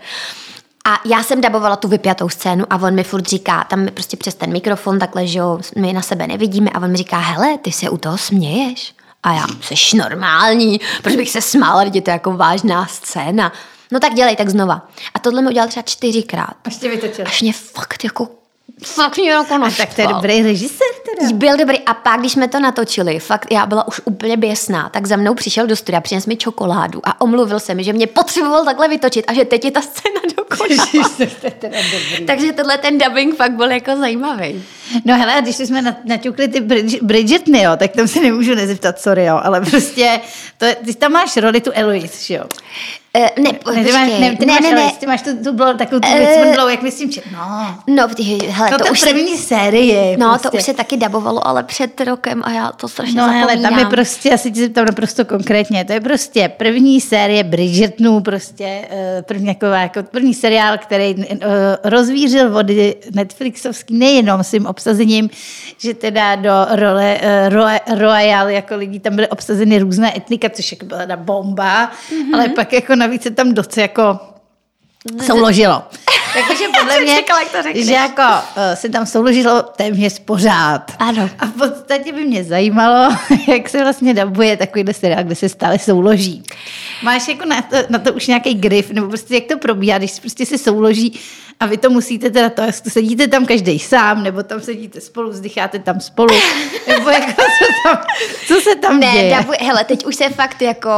A 0.89 1.01
já 1.05 1.23
jsem 1.23 1.41
dabovala 1.41 1.77
tu 1.77 1.89
vypjatou 1.89 2.29
scénu 2.29 2.65
a 2.71 2.77
on 2.77 2.95
mi 2.95 3.05
furt 3.05 3.27
říká, 3.27 3.65
tam 3.65 3.81
mi 3.81 3.91
prostě 3.91 4.17
přes 4.17 4.35
ten 4.35 4.53
mikrofon 4.53 4.99
takhle, 4.99 5.27
že 5.27 5.39
jo, 5.39 5.59
my 5.77 5.93
na 5.93 6.03
sebe 6.03 6.27
nevidíme 6.27 6.71
a 6.71 6.81
on 6.81 6.91
mi 6.91 6.97
říká, 6.97 7.19
hele, 7.19 7.59
ty 7.59 7.73
se 7.73 7.91
u 7.91 7.97
toho 7.97 8.19
směješ. 8.19 8.95
A 9.23 9.33
já, 9.33 9.47
jsi 9.61 9.97
normální, 9.97 10.81
proč 11.03 11.17
bych 11.17 11.31
se 11.31 11.41
smála, 11.41 11.83
je 11.83 12.03
to 12.03 12.11
jako 12.11 12.33
vážná 12.33 12.87
scéna. 12.87 13.53
No 13.93 14.01
tak 14.01 14.15
dělej, 14.15 14.37
tak 14.37 14.49
znova. 14.49 14.89
A 15.15 15.19
tohle 15.19 15.43
mi 15.43 15.49
udělal 15.49 15.69
třeba 15.69 15.83
čtyřikrát. 15.83 16.55
Až 16.65 16.77
tě 16.77 16.89
vytočil. 16.89 17.25
Až 17.27 17.43
mě 17.43 17.53
fakt 17.53 18.05
jako, 18.05 18.29
fakt 18.85 19.17
mě 19.19 19.31
jako 19.31 19.55
A 19.55 19.59
tak 19.59 19.95
to 19.95 20.01
je 20.01 20.07
naštval. 20.07 20.15
dobrý 20.15 20.43
režisér 20.43 20.87
teda. 21.19 21.33
Byl 21.33 21.57
dobrý 21.57 21.79
a 21.79 21.95
pak, 21.95 22.21
když 22.21 22.33
jsme 22.33 22.49
to 22.49 22.61
natočili, 22.61 23.19
fakt 23.19 23.53
já 23.53 23.67
byla 23.67 23.89
už 23.89 24.01
úplně 24.05 24.37
běsná, 24.37 24.89
tak 24.89 25.07
za 25.07 25.17
mnou 25.17 25.35
přišel 25.35 25.67
do 25.67 25.77
studia, 25.77 26.01
přines 26.01 26.27
mi 26.27 26.37
čokoládu 26.37 27.01
a 27.05 27.21
omluvil 27.21 27.61
se 27.61 27.75
mi, 27.75 27.85
že 27.85 27.93
mě 27.93 28.07
potřeboval 28.07 28.65
takhle 28.65 28.89
vytočit 28.89 29.25
a 29.29 29.33
že 29.35 29.45
teď 29.45 29.65
je 29.65 29.71
ta 29.71 29.81
scéna 29.83 30.21
dokonalá. 30.37 31.11
Takže 32.27 32.53
tenhle 32.53 32.79
ten 32.79 32.99
dubbing 32.99 33.37
fakt 33.37 33.53
byl 33.53 33.71
jako 33.71 33.97
zajímavý. 33.97 34.65
No 35.05 35.17
hele, 35.19 35.35
a 35.35 35.41
když 35.41 35.57
jsme 35.57 35.83
na- 35.83 35.97
naťukli 36.05 36.49
ty 36.49 36.61
Bridg- 36.61 36.99
Bridgetny, 37.03 37.63
jo, 37.63 37.71
tak 37.77 37.91
tam 37.93 38.09
se 38.09 38.21
nemůžu 38.21 38.55
nezeptat, 38.55 39.01
sorry, 39.01 39.25
jo, 39.25 39.41
ale 39.43 39.61
prostě, 39.61 40.21
to, 40.59 40.65
je- 40.65 40.75
ty 40.75 40.95
tam 40.95 41.13
máš 41.13 41.37
roli 41.37 41.61
tu 41.61 41.71
Eloise, 41.75 42.25
že 42.25 42.35
jo? 42.35 42.45
Uh, 43.19 43.25
ne, 43.45 43.51
Ne, 43.75 43.85
ty 43.85 43.93
máš, 43.93 44.09
ne, 44.21 44.37
ty 44.37 44.47
ne, 44.47 44.53
máš 44.53 44.61
ne, 44.63 44.73
ne. 44.73 44.93
ty 45.01 45.07
máš 45.07 45.23
tu, 45.23 45.45
tu 45.45 45.53
blou, 45.53 45.73
takovou 45.77 46.01
tu 46.01 46.09
Eh, 46.13 46.19
vycmrdlou, 46.37 46.69
jak 46.69 46.83
myslím, 46.83 47.13
že, 47.13 47.21
no. 47.33 47.75
No, 47.87 48.09
ty, 48.09 48.23
hele, 48.23 48.71
No 48.71 48.79
to, 48.79 48.85
to 48.85 48.91
už 48.93 49.01
se, 49.01 49.07
první 49.11 49.37
série. 49.37 50.17
no, 50.17 50.29
prostě. 50.29 50.49
to 50.49 50.57
už 50.57 50.63
se 50.63 50.75
taky 50.75 50.97
dabovalo, 50.97 51.47
ale 51.47 51.63
před 51.63 52.01
rokem 52.01 52.43
a 52.45 52.51
já 52.53 52.73
to 52.73 52.89
strašně 52.89 53.21
No 53.21 53.29
hele, 53.29 53.41
zapomínám. 53.41 53.71
tam 53.73 53.79
je 53.79 53.87
prostě, 53.87 54.29
já 54.29 54.39
si 54.39 54.51
tě 54.51 54.61
zeptám 54.61 54.85
naprosto 54.85 55.25
konkrétně, 55.25 55.85
to 55.85 55.93
je 55.93 56.01
prostě 56.01 56.49
první 56.57 57.01
série 57.01 57.45
Bridgertonů, 57.45 58.21
prostě 58.21 58.65
eh, 58.91 59.23
první, 59.23 59.47
taková, 59.55 59.77
jako 59.79 60.03
první 60.03 60.35
seriál, 60.35 60.79
který 60.79 61.15
rozvířil 61.85 62.51
vody 62.51 62.97
Netflixovský 63.15 63.99
nejenom 63.99 64.45
svým 64.45 64.67
obsazením, 64.67 65.31
že 65.79 65.95
teda 65.95 66.37
do 66.37 66.51
role 66.71 67.19
Ro- 67.49 67.99
Royal 67.99 68.49
jako 68.49 68.77
lidí 68.77 69.01
tam 69.01 69.15
byly 69.15 69.29
obsazeny 69.29 69.79
různé 69.79 70.17
etnika, 70.17 70.49
což 70.51 70.73
jako 70.73 70.87
byla 70.87 71.17
bomba, 71.17 71.91
mm-hmm. 71.91 72.35
ale 72.35 72.49
pak 72.49 72.73
jako 72.73 72.97
navíc 73.09 73.23
se 73.23 73.31
tam 73.31 73.55
docela 73.55 73.83
jako 73.83 74.19
souložilo. 75.27 75.83
Takže 76.49 76.65
podle 76.81 77.01
mě, 77.01 77.17
čekala, 77.17 77.41
jak 77.41 77.53
to 77.53 77.63
řekneš. 77.63 77.87
že 77.87 77.93
jako 77.93 78.23
uh, 78.23 78.63
se 78.75 78.89
tam 78.89 79.07
souložilo 79.07 79.63
téměř 79.63 80.19
pořád. 80.19 80.93
Ano. 80.99 81.31
A 81.39 81.47
v 81.47 81.53
podstatě 81.53 82.13
by 82.13 82.25
mě 82.25 82.45
zajímalo, 82.45 83.17
jak 83.49 83.69
se 83.69 83.83
vlastně 83.83 84.15
dabuje 84.15 84.57
takovýhle 84.57 84.95
seriál, 84.95 85.25
kde 85.25 85.35
se 85.35 85.49
stále 85.49 85.79
souloží. 85.79 86.43
Máš 87.03 87.29
jako 87.29 87.45
na 87.45 87.63
to, 87.63 87.77
na 87.89 87.99
to 87.99 88.13
už 88.13 88.27
nějaký 88.27 88.55
grif, 88.55 88.91
nebo 88.91 89.09
prostě 89.09 89.35
jak 89.35 89.45
to 89.45 89.59
probíhá, 89.59 89.99
když 89.99 90.21
prostě 90.21 90.47
se 90.47 90.59
souloží 90.59 91.21
a 91.61 91.67
vy 91.67 91.77
to 91.77 91.91
musíte 91.91 92.31
teda 92.31 92.51
to, 92.51 92.63
jestli 92.63 92.91
sedíte 92.91 93.27
tam 93.29 93.47
každý 93.47 93.79
sám, 93.79 94.23
nebo 94.23 94.43
tam 94.43 94.61
sedíte 94.61 95.01
spolu, 95.01 95.31
vzdycháte 95.31 95.79
tam 95.79 96.01
spolu, 96.01 96.35
nebo 96.89 97.11
jako 97.11 97.33
co, 97.33 97.67
tam, 97.89 97.99
co 98.47 98.61
se 98.61 98.75
tam 98.77 99.01
Ne, 99.01 99.13
děje. 99.13 99.31
dabuje, 99.37 99.59
hele, 99.61 99.85
teď 99.85 100.07
už 100.07 100.17
se 100.17 100.29
fakt 100.29 100.63
jako 100.63 100.91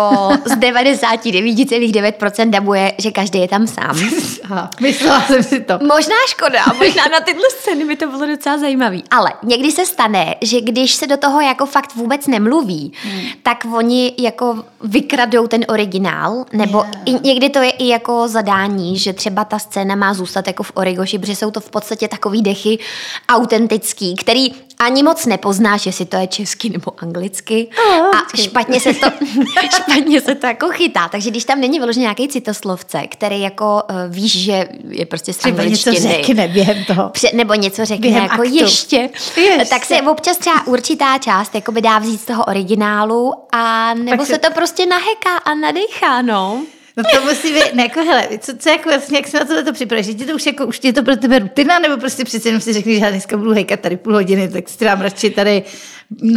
z 0.44 0.56
99,9% 0.56 2.50
dabuje, 2.50 2.92
že 2.98 3.10
každý 3.10 3.40
je 3.40 3.48
tam 3.48 3.66
sám. 3.66 3.96
Aha, 4.44 4.70
myslela 4.80 5.20
jsem 5.20 5.42
si 5.42 5.60
to. 5.60 5.78
Možná 5.82 6.14
škoda, 6.28 6.64
možná 6.78 7.04
na 7.12 7.20
tyhle 7.20 7.50
scény 7.50 7.84
by 7.84 7.96
to 7.96 8.06
bylo 8.06 8.26
docela 8.26 8.58
zajímavý. 8.58 9.04
Ale 9.10 9.32
někdy 9.42 9.72
se 9.72 9.86
stane, 9.86 10.34
že 10.40 10.60
když 10.60 10.94
se 10.94 11.06
do 11.06 11.16
toho 11.16 11.40
jako 11.40 11.66
fakt 11.66 11.94
vůbec 11.94 12.26
nemluví, 12.26 12.92
hmm. 13.02 13.20
tak 13.42 13.64
oni 13.74 14.12
jako 14.18 14.64
vykradou 14.84 15.46
ten 15.46 15.64
originál, 15.68 16.44
nebo 16.52 16.80
Yeah. 16.80 16.90
i, 17.22 17.28
někdy 17.28 17.48
to 17.48 17.58
je 17.58 17.70
i 17.70 17.88
jako 17.88 18.28
zadání, 18.28 18.98
že 18.98 19.12
třeba 19.12 19.44
ta 19.44 19.58
scéna 19.58 19.94
má 19.94 20.14
zůstat 20.14 20.46
jako 20.50 20.62
v 20.62 20.72
Origoši, 20.74 21.18
protože 21.18 21.36
jsou 21.36 21.50
to 21.50 21.60
v 21.60 21.70
podstatě 21.70 22.08
takový 22.08 22.42
dechy 22.42 22.78
autentický, 23.28 24.14
který 24.16 24.48
ani 24.78 25.02
moc 25.02 25.26
nepoznáš, 25.26 25.86
jestli 25.86 26.04
to 26.04 26.16
je 26.16 26.26
česky 26.26 26.70
nebo 26.70 26.92
anglicky. 27.02 27.68
Oh, 27.88 28.06
a 28.16 28.36
špatně 28.36 28.80
se 28.80 28.94
to, 28.94 29.06
špatně 29.76 30.20
se 30.20 30.34
to 30.34 30.46
jako 30.46 30.68
chytá. 30.68 31.08
Takže 31.08 31.30
když 31.30 31.44
tam 31.44 31.60
není 31.60 31.78
vyložený 31.78 32.02
nějaký 32.02 32.28
citoslovce, 32.28 33.02
který 33.08 33.40
jako 33.40 33.82
uh, 33.90 33.96
víš, 34.14 34.38
že 34.38 34.68
je 34.88 35.06
prostě 35.06 35.32
z 35.32 35.36
Třeba 35.36 35.64
něco 35.64 35.92
řekne 35.92 36.48
během 36.48 36.84
toho. 36.84 37.08
Pře- 37.08 37.30
nebo 37.34 37.54
něco 37.54 37.84
řekne 37.84 38.00
Během 38.02 38.22
jako 38.22 38.34
aktu. 38.42 38.54
ještě, 38.54 38.96
Ještě. 38.96 39.66
tak 39.70 39.84
se 39.84 40.02
občas 40.02 40.36
třeba 40.36 40.66
určitá 40.66 41.18
část 41.18 41.54
jakoby 41.54 41.82
dá 41.82 41.98
vzít 41.98 42.20
z 42.20 42.24
toho 42.24 42.44
originálu 42.44 43.32
a 43.52 43.94
nebo 43.94 44.10
Tak 44.10 44.26
se 44.26 44.32
se- 44.32 44.38
to 44.38 44.50
prostě 44.50 44.86
naheká 44.86 45.36
a 45.44 45.54
nadechá, 45.54 46.22
no. 46.22 46.62
No 47.00 47.20
to 47.20 47.26
musí 47.26 47.52
být, 47.52 47.74
ne, 47.74 47.82
jako 47.82 48.00
hele, 48.00 48.28
co, 48.38 48.56
co 48.56 48.68
jako 48.68 48.88
vlastně, 48.88 49.18
jak 49.18 49.28
se 49.28 49.38
na 49.38 49.44
tohle 49.44 49.62
to 49.62 49.72
připravíš, 49.72 50.06
že 50.06 50.14
to 50.14 50.34
už 50.34 50.46
jako, 50.46 50.66
už 50.66 50.80
je 50.82 50.92
to 50.92 51.02
pro 51.02 51.16
tebe 51.16 51.38
rutina, 51.38 51.78
nebo 51.78 51.96
prostě 51.96 52.24
přece 52.24 52.48
jenom 52.48 52.60
si 52.60 52.72
řekneš, 52.72 52.98
že 52.98 53.04
já 53.04 53.10
dneska 53.10 53.36
budu 53.36 53.52
hejkat 53.52 53.80
tady 53.80 53.96
půl 53.96 54.12
hodiny, 54.12 54.48
tak 54.48 54.68
si 54.68 54.84
dám 54.84 55.00
radši 55.00 55.30
tady 55.30 55.62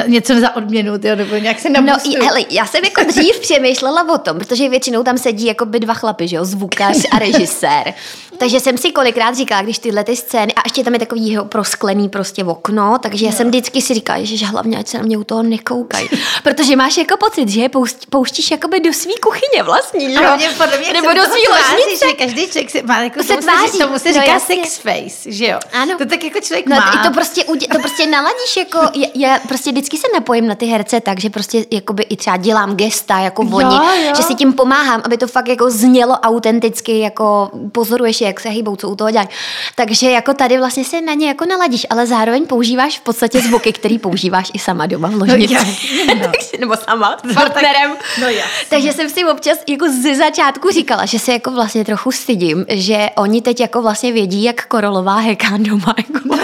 něco 0.08 0.40
za 0.40 0.56
odměnu, 0.56 0.98
tyjo, 0.98 1.16
nebo 1.16 1.36
nějak 1.36 1.60
se 1.60 1.70
No 1.70 1.82
nabustuju. 1.82 2.18
i, 2.24 2.26
hele, 2.26 2.40
já 2.50 2.66
jsem 2.66 2.84
jako 2.84 3.04
dřív 3.04 3.40
přemýšlela 3.40 4.14
o 4.14 4.18
tom, 4.18 4.40
protože 4.40 4.70
většinou 4.70 5.04
tam 5.04 5.18
sedí 5.18 5.46
jako 5.46 5.66
by 5.66 5.80
dva 5.80 5.94
chlapy, 5.94 6.28
že 6.28 6.36
jo, 6.36 6.46
zvukař 6.46 6.98
a 7.12 7.20
režisér. 7.20 7.94
Takže 8.38 8.60
jsem 8.60 8.78
si 8.78 8.92
kolikrát 8.92 9.36
říkala, 9.36 9.62
když 9.62 9.80
tyhle 9.80 10.04
ty 10.04 10.16
scény, 10.16 10.54
a 10.54 10.62
ještě 10.66 10.84
tam 10.84 10.94
je 10.94 11.00
takový 11.00 11.30
jeho 11.32 11.46
prosklený 11.46 12.10
prostě 12.10 12.44
okno, 12.44 12.98
takže 13.02 13.26
já 13.26 13.32
jsem 13.32 13.48
vždycky 13.48 13.82
si 13.82 13.94
říkala, 13.94 14.20
že 14.24 14.46
hlavně 14.46 14.78
ať 14.78 14.88
se 14.88 14.98
na 14.98 15.04
mě 15.04 15.18
u 15.18 15.24
toho 15.24 15.44
nekoukají. 15.44 16.10
Protože 16.44 16.76
máš 16.76 16.98
jako 16.98 17.18
pocit, 17.18 17.50
že 17.50 17.62
je 17.62 17.70
poušť, 17.70 17.96
pouštíš 18.10 18.52
jakoby 18.52 18.80
do 18.80 18.94
svý 18.94 19.14
kuchyně 19.22 19.64
vlastní, 19.64 20.14
že 20.14 20.24
jo? 20.24 20.30
podle 20.58 20.78
mě, 20.78 20.94
Nebo 20.94 21.08
do 21.14 21.22
svý 21.22 21.42
ložnice. 21.52 22.08
že 22.10 22.14
každý 22.14 22.48
člověk 22.48 22.70
se 22.70 22.82
má, 22.84 23.00
jako 23.04 23.24
se 23.24 23.38
tváří, 23.38 23.68
se, 23.72 23.78
tomu 23.78 24.00
se 24.00 24.12
no 24.14 24.22
říká 24.22 24.40
sex 24.40 24.78
face, 24.78 25.32
že 25.32 25.46
jo? 25.48 25.60
Ano. 25.74 25.98
To 25.98 26.06
tak 26.06 26.24
jako 26.24 26.40
člověk 26.40 26.66
No 26.68 26.76
má. 26.76 27.04
to 27.06 27.12
prostě, 27.14 27.44
to 27.72 27.80
prostě 27.80 28.08
naladíš, 28.08 28.58
jako, 28.58 28.80
já, 28.96 29.08
já 29.16 29.40
prostě 29.48 29.63
vždycky 29.72 29.98
se 29.98 30.08
napojím 30.14 30.48
na 30.48 30.56
ty 30.56 30.66
herce 30.66 31.02
tak, 31.02 31.20
že 31.20 31.30
prostě 31.30 31.66
jakoby 31.72 32.04
i 32.04 32.16
třeba 32.16 32.38
dělám 32.38 32.76
gesta 32.76 33.20
jako 33.20 33.44
Jo, 33.44 33.50
oni, 33.54 33.76
jo. 34.06 34.14
že 34.18 34.24
si 34.24 34.36
tím 34.36 34.54
pomáhám, 34.54 35.02
aby 35.06 35.18
to 35.18 35.28
fakt 35.28 35.48
jako 35.48 35.70
znělo 35.70 36.14
autenticky, 36.14 37.00
jako 37.00 37.52
pozoruješ, 37.72 38.22
je, 38.22 38.28
jak 38.28 38.40
se 38.40 38.50
hýbou, 38.50 38.76
co 38.76 38.90
u 38.90 38.96
toho 38.96 39.12
dělají. 39.12 39.30
Takže 39.76 40.12
jako 40.12 40.34
tady 40.34 40.58
vlastně 40.58 40.86
se 40.86 41.02
na 41.02 41.14
ně 41.14 41.28
jako 41.28 41.46
naladíš, 41.46 41.86
ale 41.90 42.08
zároveň 42.08 42.46
používáš 42.46 43.00
v 43.00 43.02
podstatě 43.02 43.40
zvuky, 43.42 43.74
který 43.74 44.00
používáš 44.00 44.52
i 44.54 44.60
sama 44.60 44.86
doma 44.86 45.08
v 45.10 45.16
ložnici. 45.16 45.54
jasně, 45.54 46.16
no. 46.16 46.22
Takže- 46.32 46.58
Nebo 46.60 46.76
sama, 46.76 47.18
s 47.18 47.24
No 47.28 47.34
tak- 47.34 47.54
partnerem. 47.54 47.92
no 48.22 48.28
jasně. 48.28 48.66
Takže 48.70 48.94
jsem 48.94 49.10
si 49.10 49.26
občas 49.26 49.58
jako 49.70 49.86
ze 50.04 50.16
začátku 50.16 50.70
říkala, 50.72 51.06
že 51.06 51.20
se 51.20 51.32
jako 51.34 51.52
vlastně 51.52 51.86
trochu 51.86 52.12
stydím, 52.12 52.66
že 52.70 53.10
oni 53.18 53.42
teď 53.42 53.60
jako 53.60 53.82
vlastně 53.82 54.12
vědí, 54.12 54.44
jak 54.44 54.66
Korolová 54.68 55.16
heká 55.18 55.50
doma. 55.58 55.96
Jako 55.98 56.36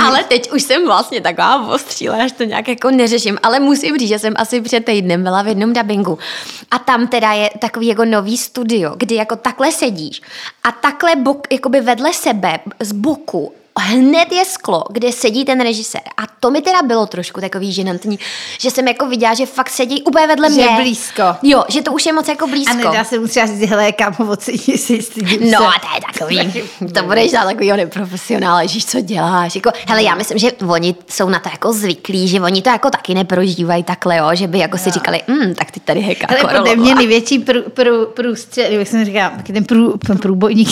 ale 0.00 0.24
teď 0.24 0.52
už 0.52 0.62
jsem 0.62 0.86
vlastně 0.86 1.20
taková 1.20 1.68
ostříle, 1.68 2.22
až 2.22 2.32
to 2.32 2.44
nějak 2.44 2.68
jako 2.68 2.90
neřeším. 2.90 3.38
Ale 3.42 3.60
musím 3.60 3.98
říct, 3.98 4.08
že 4.08 4.18
jsem 4.18 4.34
asi 4.36 4.60
před 4.60 4.84
týdnem 4.84 5.22
byla 5.22 5.42
v 5.42 5.48
jednom 5.48 5.72
dubbingu. 5.72 6.18
A 6.70 6.78
tam 6.78 7.06
teda 7.06 7.32
je 7.32 7.50
takový 7.58 7.86
jako 7.86 8.04
nový 8.04 8.36
studio, 8.36 8.94
kdy 8.96 9.14
jako 9.14 9.36
takhle 9.36 9.72
sedíš 9.72 10.22
a 10.64 10.72
takhle 10.72 11.16
bok, 11.16 11.46
jakoby 11.52 11.80
vedle 11.80 12.12
sebe 12.12 12.58
z 12.80 12.92
boku 12.92 13.52
hned 13.80 14.32
je 14.32 14.44
sklo, 14.44 14.84
kde 14.90 15.12
sedí 15.12 15.44
ten 15.44 15.60
režisér. 15.60 16.00
A 16.16 16.22
to 16.40 16.50
mi 16.50 16.62
teda 16.62 16.82
bylo 16.82 17.06
trošku 17.06 17.40
takový 17.40 17.72
ženantní, 17.72 18.18
že 18.60 18.70
jsem 18.70 18.88
jako 18.88 19.06
viděla, 19.06 19.34
že 19.34 19.46
fakt 19.46 19.70
sedí 19.70 20.02
úplně 20.02 20.26
vedle 20.26 20.48
že 20.50 20.54
mě. 20.54 20.64
je 20.64 20.76
blízko. 20.82 21.22
Jo, 21.42 21.64
že 21.68 21.82
to 21.82 21.92
už 21.92 22.06
je 22.06 22.12
moc 22.12 22.28
jako 22.28 22.46
blízko. 22.46 22.72
A 22.72 22.90
nedá 22.90 23.04
se 23.04 23.18
mu 23.18 23.26
třeba 23.26 23.46
říct, 23.46 23.70
hele, 23.70 23.92
kámo, 23.92 24.30
ocení 24.32 24.58
si, 24.58 24.98
No 25.50 25.68
a 25.68 25.72
to 25.72 25.88
je 25.94 26.00
takový, 26.12 26.64
to 26.94 27.02
budeš 27.02 27.32
dát 27.32 27.44
takovýho 27.44 27.76
neprofesionála, 27.76 28.62
ježíš, 28.62 28.86
co 28.86 29.00
děláš. 29.00 29.54
Jako, 29.54 29.70
hele, 29.88 30.02
já 30.02 30.14
myslím, 30.14 30.38
že 30.38 30.52
oni 30.52 30.94
jsou 31.08 31.28
na 31.28 31.38
to 31.38 31.48
jako 31.48 31.72
zvyklí, 31.72 32.28
že 32.28 32.40
oni 32.40 32.62
to 32.62 32.68
jako 32.70 32.90
taky 32.90 33.14
neprožívají 33.14 33.82
takhle, 33.82 34.16
jo, 34.16 34.30
že 34.32 34.46
by 34.46 34.58
jako 34.58 34.78
si 34.78 34.90
říkali, 34.90 35.20
mm, 35.26 35.54
tak 35.54 35.70
ty 35.70 35.80
tady 35.80 36.00
heká 36.00 36.26
Ale 36.28 36.38
podle 36.40 36.52
Korolová." 36.58 36.82
mě 36.82 36.94
největší 36.94 37.38
prů, 37.38 37.62
prů, 37.62 38.06
průstřed, 38.06 38.70
jak 38.70 38.88
jsem 38.88 39.04
říkala, 39.04 39.32
ten 39.46 39.64
prů, 39.64 39.98
průbojník. 40.22 40.68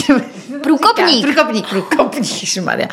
Průkopník. 0.63 1.27
Průkopník, 1.27 1.69
průkopník, 1.69 2.31
ježišmarja. 2.31 2.89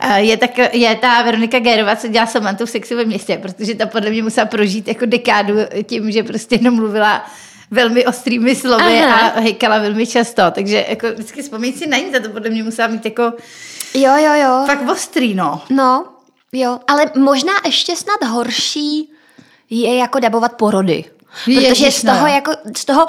Eh, 0.00 0.20
Je, 0.20 0.36
tak, 0.36 0.58
je 0.72 0.94
ta 0.96 1.22
Veronika 1.22 1.58
Gérová, 1.58 1.96
co 1.96 2.08
dělá 2.08 2.26
Samantu 2.26 2.66
v 2.66 2.70
sexu 2.70 2.96
ve 2.96 3.04
městě, 3.04 3.38
protože 3.42 3.74
ta 3.74 3.86
podle 3.86 4.10
mě 4.10 4.22
musela 4.22 4.46
prožít 4.46 4.88
jako 4.88 5.06
dekádu 5.06 5.54
tím, 5.86 6.10
že 6.10 6.22
prostě 6.22 6.54
jenom 6.54 6.74
mluvila 6.74 7.26
velmi 7.70 8.06
ostrými 8.06 8.54
slovy 8.56 9.00
Aha. 9.00 9.28
a 9.28 9.40
hejkala 9.40 9.78
velmi 9.78 10.06
často, 10.06 10.42
takže 10.52 10.86
jako 10.88 11.12
vždycky 11.12 11.42
vzpomíň 11.42 11.72
si 11.72 11.86
na 11.86 11.96
ní, 11.98 12.04
ta 12.04 12.20
to 12.20 12.28
podle 12.28 12.50
mě 12.50 12.62
musela 12.62 12.88
mít 12.88 13.04
jako 13.04 13.22
Jo, 13.94 14.16
jo, 14.16 14.32
jo. 14.34 14.62
fakt 14.66 14.88
ostrý, 14.90 15.34
no. 15.34 15.62
No, 15.70 16.04
jo, 16.52 16.78
ale 16.88 17.04
možná 17.16 17.52
ještě 17.66 17.96
snad 17.96 18.28
horší 18.28 19.10
je 19.70 19.96
jako 19.96 20.18
dabovat 20.20 20.52
porody. 20.52 21.04
Protože 21.44 21.90
z 21.90 22.02
toho 22.02 22.20
no. 22.20 22.26
jako, 22.26 22.52
z 22.76 22.84
toho, 22.84 23.06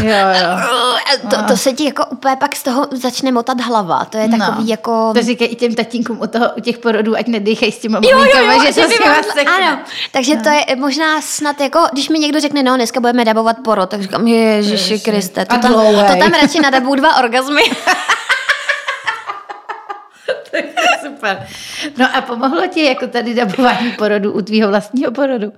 Jo, 0.00 0.08
jo. 0.40 1.28
to, 1.30 1.36
to 1.48 1.56
se 1.56 1.72
ti 1.72 1.84
jako 1.84 2.06
úplně 2.06 2.36
pak 2.36 2.56
z 2.56 2.62
toho 2.62 2.88
začne 2.92 3.32
motat 3.32 3.60
hlava. 3.60 4.04
To 4.04 4.18
je 4.18 4.28
takový 4.28 4.68
jako... 4.68 5.12
To 5.14 5.22
říkají 5.22 5.50
i 5.50 5.56
těm 5.56 5.74
tatínkům 5.74 6.20
u, 6.20 6.26
toho, 6.26 6.46
u 6.56 6.60
těch 6.60 6.78
porodů, 6.78 7.16
ať 7.16 7.26
nedýchají 7.26 7.72
s 7.72 7.78
těma 7.78 8.00
maminkama, 8.00 8.52
jo, 8.52 8.60
že 8.62 8.80
to 8.80 8.88
sekne. 9.34 9.52
Ano, 9.56 9.78
takže 10.12 10.36
to 10.36 10.48
je 10.48 10.76
možná 10.76 11.20
snad 11.20 11.60
jako, 11.60 11.80
když 11.92 12.08
mi 12.08 12.18
někdo 12.18 12.40
řekne, 12.40 12.62
no 12.62 12.76
dneska 12.76 13.00
budeme 13.00 13.24
dabovat 13.24 13.56
porod, 13.64 13.90
tak 13.90 14.02
říkám, 14.02 14.26
ježiši. 14.26 15.00
Kriste, 15.00 15.44
to 15.44 15.58
tam, 15.58 15.72
to 15.72 16.16
tam 16.18 16.32
radši 16.32 16.60
nadabuju 16.60 16.94
dva 16.94 17.16
orgazmy. 17.16 17.62
Super. 21.02 21.46
No 21.96 22.16
a 22.16 22.20
pomohlo 22.20 22.66
ti 22.66 22.84
jako 22.84 23.06
tady 23.06 23.34
dabování 23.34 23.92
porodu 23.92 24.32
u 24.32 24.42
tvýho 24.42 24.68
vlastního 24.68 25.12
porodu? 25.12 25.52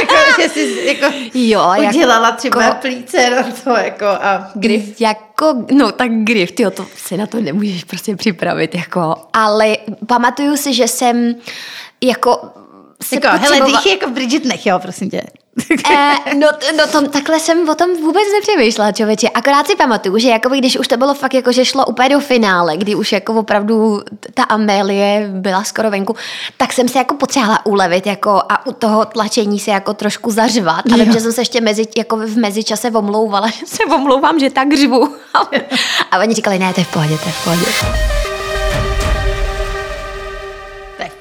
Jako, 0.00 0.14
že 0.42 0.48
jsi 0.48 0.82
jako 0.86 1.14
Jo, 1.34 1.72
udělala 1.88 2.32
třeba 2.32 2.62
jako- 2.62 2.76
plíce 2.80 3.30
no 3.30 3.44
to 3.64 3.70
jako 3.70 4.06
a 4.06 4.50
grif. 4.54 5.00
Jako, 5.00 5.54
no 5.72 5.92
tak 5.92 6.08
grif, 6.12 6.52
tyjo, 6.52 6.70
to 6.70 6.86
si 6.96 7.16
na 7.16 7.26
to 7.26 7.40
nemůžeš 7.40 7.84
prostě 7.84 8.16
připravit, 8.16 8.74
jako, 8.74 9.14
ale 9.32 9.76
pamatuju 10.06 10.56
si, 10.56 10.74
že 10.74 10.88
jsem 10.88 11.34
jako 12.00 12.40
se 13.02 13.14
Jako, 13.14 13.28
hele, 13.28 13.40
potřebova- 13.40 13.66
dýchy 13.66 13.90
jako 13.90 14.10
Bridget 14.10 14.44
nech, 14.44 14.66
jo, 14.66 14.78
prosím 14.78 15.10
tě. 15.10 15.22
Eh, 15.90 16.34
no, 16.34 16.48
no 16.76 16.86
tom, 16.92 17.08
takhle 17.08 17.40
jsem 17.40 17.68
o 17.68 17.74
tom 17.74 17.90
vůbec 17.96 18.22
nepřemýšlela, 18.32 18.92
člověče. 18.92 19.28
Akorát 19.28 19.66
si 19.66 19.76
pamatuju, 19.76 20.18
že 20.18 20.28
jakoby, 20.28 20.58
když 20.58 20.78
už 20.78 20.88
to 20.88 20.96
bylo 20.96 21.14
fakt 21.14 21.34
jako, 21.34 21.52
že 21.52 21.64
šlo 21.64 21.86
úplně 21.86 22.08
do 22.08 22.20
finále, 22.20 22.76
kdy 22.76 22.94
už 22.94 23.12
jako 23.12 23.34
opravdu 23.34 24.02
ta 24.34 24.42
Amélie 24.42 25.28
byla 25.32 25.64
skoro 25.64 25.90
venku, 25.90 26.16
tak 26.56 26.72
jsem 26.72 26.88
se 26.88 26.98
jako 26.98 27.14
potřebovala 27.14 27.66
ulevit 27.66 28.06
jako 28.06 28.42
a 28.48 28.66
u 28.66 28.72
toho 28.72 29.04
tlačení 29.04 29.58
se 29.58 29.70
jako 29.70 29.94
trošku 29.94 30.30
zařvat. 30.30 30.92
A 30.92 30.96
vím, 30.96 31.12
že 31.12 31.20
jsem 31.20 31.32
se 31.32 31.40
ještě 31.40 31.60
mezi, 31.60 31.84
jako 31.96 32.16
v 32.16 32.36
mezičase 32.36 32.90
omlouvala, 32.90 33.50
že 33.60 33.66
se 33.66 33.84
omlouvám, 33.84 34.38
že 34.38 34.50
tak 34.50 34.74
řvu. 34.74 35.14
a 36.10 36.18
oni 36.18 36.34
říkali, 36.34 36.58
ne, 36.58 36.74
to 36.74 36.80
je 36.80 36.84
v 36.84 36.92
pohodě, 36.92 37.18
to 37.18 37.26
je 37.26 37.32
v 37.32 37.44
pohodě. 37.44 38.27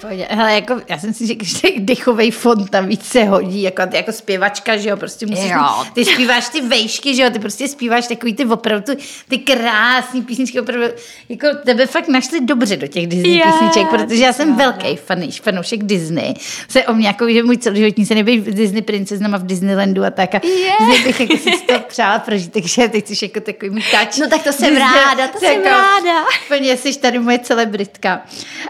Pojď. 0.01 0.19
Hele, 0.29 0.53
jako, 0.53 0.81
já 0.89 0.97
jsem 0.99 1.13
si 1.13 1.27
řekl, 1.27 1.45
že 1.45 1.67
dechový 1.79 2.31
fond 2.31 2.69
tam 2.69 2.85
víc 2.87 3.05
se 3.05 3.23
hodí, 3.23 3.61
jako 3.61 3.85
ty 3.87 3.97
jako 3.97 4.11
zpěvačka, 4.11 4.77
že 4.77 4.89
jo, 4.89 4.97
prostě 4.97 5.25
musíš, 5.25 5.51
Jo. 5.51 5.57
mít- 5.83 5.93
ty 5.93 6.05
zpíváš 6.05 6.49
ty 6.49 6.61
vejšky, 6.61 7.15
že 7.15 7.21
jo, 7.23 7.29
ty 7.29 7.39
prostě 7.39 7.67
zpíváš 7.67 8.07
takový 8.07 8.33
ty 8.33 8.45
opravdu, 8.45 8.93
ty 9.29 9.37
krásný 9.37 10.21
písničky, 10.21 10.59
opravdu, 10.61 10.85
jako 11.29 11.47
tebe 11.65 11.85
fakt 11.85 12.07
našli 12.07 12.41
dobře 12.41 12.77
do 12.77 12.87
těch 12.87 13.07
Disney 13.07 13.31
Je, 13.37 13.43
písniček, 13.45 13.87
protože 13.87 14.23
já 14.23 14.33
jsem 14.33 14.55
to 14.55 14.61
je 14.61 14.67
velký 14.67 14.95
fanouš, 14.95 15.41
fanoušek 15.41 15.83
Disney. 15.83 16.33
Se 16.69 16.83
o 16.83 16.93
mě, 16.93 17.07
jako, 17.07 17.29
že 17.29 17.43
můj 17.43 17.57
celoživotní 17.57 18.05
se 18.05 18.15
nebyl 18.15 18.41
v 18.41 18.45
Disney 18.53 18.81
princeznama 18.81 19.37
v 19.37 19.45
Disneylandu 19.45 20.03
a 20.05 20.09
tak 20.09 20.35
a. 20.35 20.39
Disney 20.39 21.03
bych 21.03 21.19
jako 21.19 21.37
si 21.37 21.51
to 21.67 21.79
přála 21.87 22.19
prožít, 22.19 22.53
takže 22.53 22.87
teď 22.87 23.07
jsi 23.07 23.25
jako 23.25 23.39
takový 23.39 23.69
můj 23.71 23.81
touch. 23.91 24.17
No 24.19 24.29
tak 24.29 24.43
to 24.43 24.53
jsem 24.53 24.69
Disney, 24.69 24.83
ráda, 25.05 25.27
to 25.27 25.39
jsem 25.39 25.63
ráda. 25.63 26.25
Úplně 26.45 26.77
jsi 26.77 26.99
tady 26.99 27.19
moje 27.19 27.39
celebritka. 27.39 28.21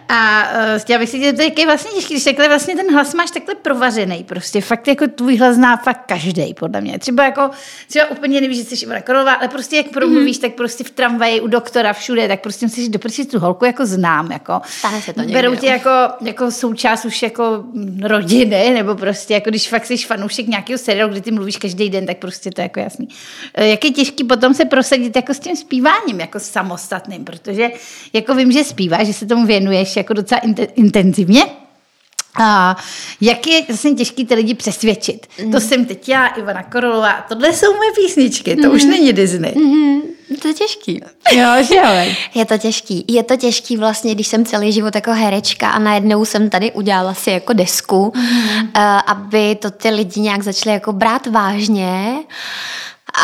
A 0.10 0.44
uh, 0.52 0.82
chtěla 0.82 1.00
bych 1.00 1.10
si 1.10 1.17
říct, 1.24 1.36
to 1.54 1.62
je 1.62 1.66
vlastně 1.66 1.92
těžký, 1.92 2.14
když 2.14 2.24
takhle 2.24 2.48
vlastně 2.48 2.76
ten 2.76 2.94
hlas 2.94 3.14
máš 3.14 3.32
takhle 3.32 3.56
provařený 3.56 4.24
prostě. 4.24 4.62
Fakt 4.62 4.88
jako 4.88 5.08
tvůj 5.08 5.38
hlas 5.38 5.56
zná 5.56 5.78
fakt 5.78 6.02
každý 6.08 6.54
podle 6.54 6.82
mě. 6.82 7.00
Třeba 7.00 7.24
jako, 7.24 7.50
třeba 7.88 8.06
úplně 8.12 8.42
nevíš, 8.42 8.58
že 8.58 8.64
jsi 8.64 8.86
Ivana 8.86 9.02
Korolová, 9.02 9.34
ale 9.34 9.48
prostě 9.48 9.76
jak 9.78 9.88
promluvíš, 9.88 10.38
tak 10.38 10.54
prostě 10.54 10.84
v 10.84 10.90
tramvaji, 10.90 11.42
u 11.42 11.48
doktora, 11.48 11.94
všude, 11.94 12.28
tak 12.28 12.42
prostě 12.42 12.66
musíš 12.66 12.90
doprčit 12.90 13.32
tu 13.32 13.40
holku 13.40 13.66
jako 13.66 13.86
znám. 13.86 14.32
Jako. 14.32 14.62
Stane 14.66 15.02
se 15.02 15.14
to 15.14 15.20
někdy, 15.20 15.34
Berou 15.34 15.56
tě 15.56 15.68
jako, 15.68 15.90
jako 16.22 16.52
součást 16.52 17.06
už 17.06 17.22
jako 17.22 17.64
rodiny, 18.04 18.72
nebo 18.74 18.96
prostě 18.96 19.34
jako 19.34 19.50
když 19.50 19.70
fakt 19.70 19.86
jsi 19.86 19.98
fanoušek 19.98 20.48
nějakého 20.48 20.78
seriálu, 20.78 21.12
kdy 21.12 21.22
ty 21.22 21.32
mluvíš 21.32 21.58
každý 21.58 21.90
den, 21.90 22.06
tak 22.06 22.18
prostě 22.18 22.52
to 22.52 22.62
je 22.62 22.64
jako 22.64 22.80
jasný. 22.80 23.08
E, 23.54 23.68
Jak 23.68 23.86
je 23.86 23.92
těžký 23.92 24.24
potom 24.24 24.54
se 24.54 24.66
prosadit 24.66 25.16
jako 25.16 25.34
s 25.34 25.40
tím 25.40 25.56
zpíváním, 25.56 26.20
jako 26.20 26.40
samostatným, 26.40 27.24
protože 27.26 27.70
jako 28.14 28.36
vím, 28.36 28.52
že 28.52 28.64
zpíváš, 28.64 29.08
že 29.08 29.14
se 29.14 29.26
tomu 29.26 29.46
věnuješ 29.46 29.96
jako 29.96 30.14
docela 30.14 30.42
inte- 30.42 30.68
intenzivně, 31.08 31.44
a 32.40 32.78
jak 33.22 33.48
je 33.48 33.62
vlastně 33.68 33.94
těžký 33.94 34.26
ty 34.26 34.36
lidi 34.36 34.54
přesvědčit. 34.54 35.28
Mm. 35.44 35.52
To 35.52 35.60
jsem 35.60 35.86
teď 35.86 36.10
já, 36.10 36.28
Ivana 36.28 36.64
Korolová, 36.64 37.12
a 37.12 37.22
tohle 37.22 37.54
jsou 37.54 37.74
moje 37.74 37.92
písničky, 37.96 38.56
to 38.56 38.68
mm. 38.68 38.76
už 38.76 38.84
není 38.84 39.14
Disney. 39.14 39.54
Mm. 39.56 40.02
To 40.42 40.48
je 40.48 40.54
těžký. 40.54 41.02
Jo, 41.32 41.50
že 41.68 41.76
jo. 41.76 42.16
Je 42.36 42.46
to 42.46 42.58
těžký. 42.58 43.06
Je 43.08 43.24
to 43.24 43.38
těžký 43.38 43.78
vlastně, 43.78 44.16
když 44.16 44.28
jsem 44.28 44.46
celý 44.46 44.72
život 44.72 44.96
jako 44.96 45.12
herečka 45.12 45.70
a 45.70 45.80
najednou 45.80 46.26
jsem 46.26 46.50
tady 46.50 46.72
udělala 46.72 47.14
si 47.14 47.32
jako 47.32 47.54
desku, 47.54 48.14
mm. 48.16 48.60
uh, 48.60 48.82
aby 49.08 49.56
to 49.56 49.72
ty 49.72 49.90
lidi 49.90 50.22
nějak 50.22 50.44
začaly 50.44 50.74
jako 50.74 50.94
brát 50.94 51.28
vážně. 51.28 52.14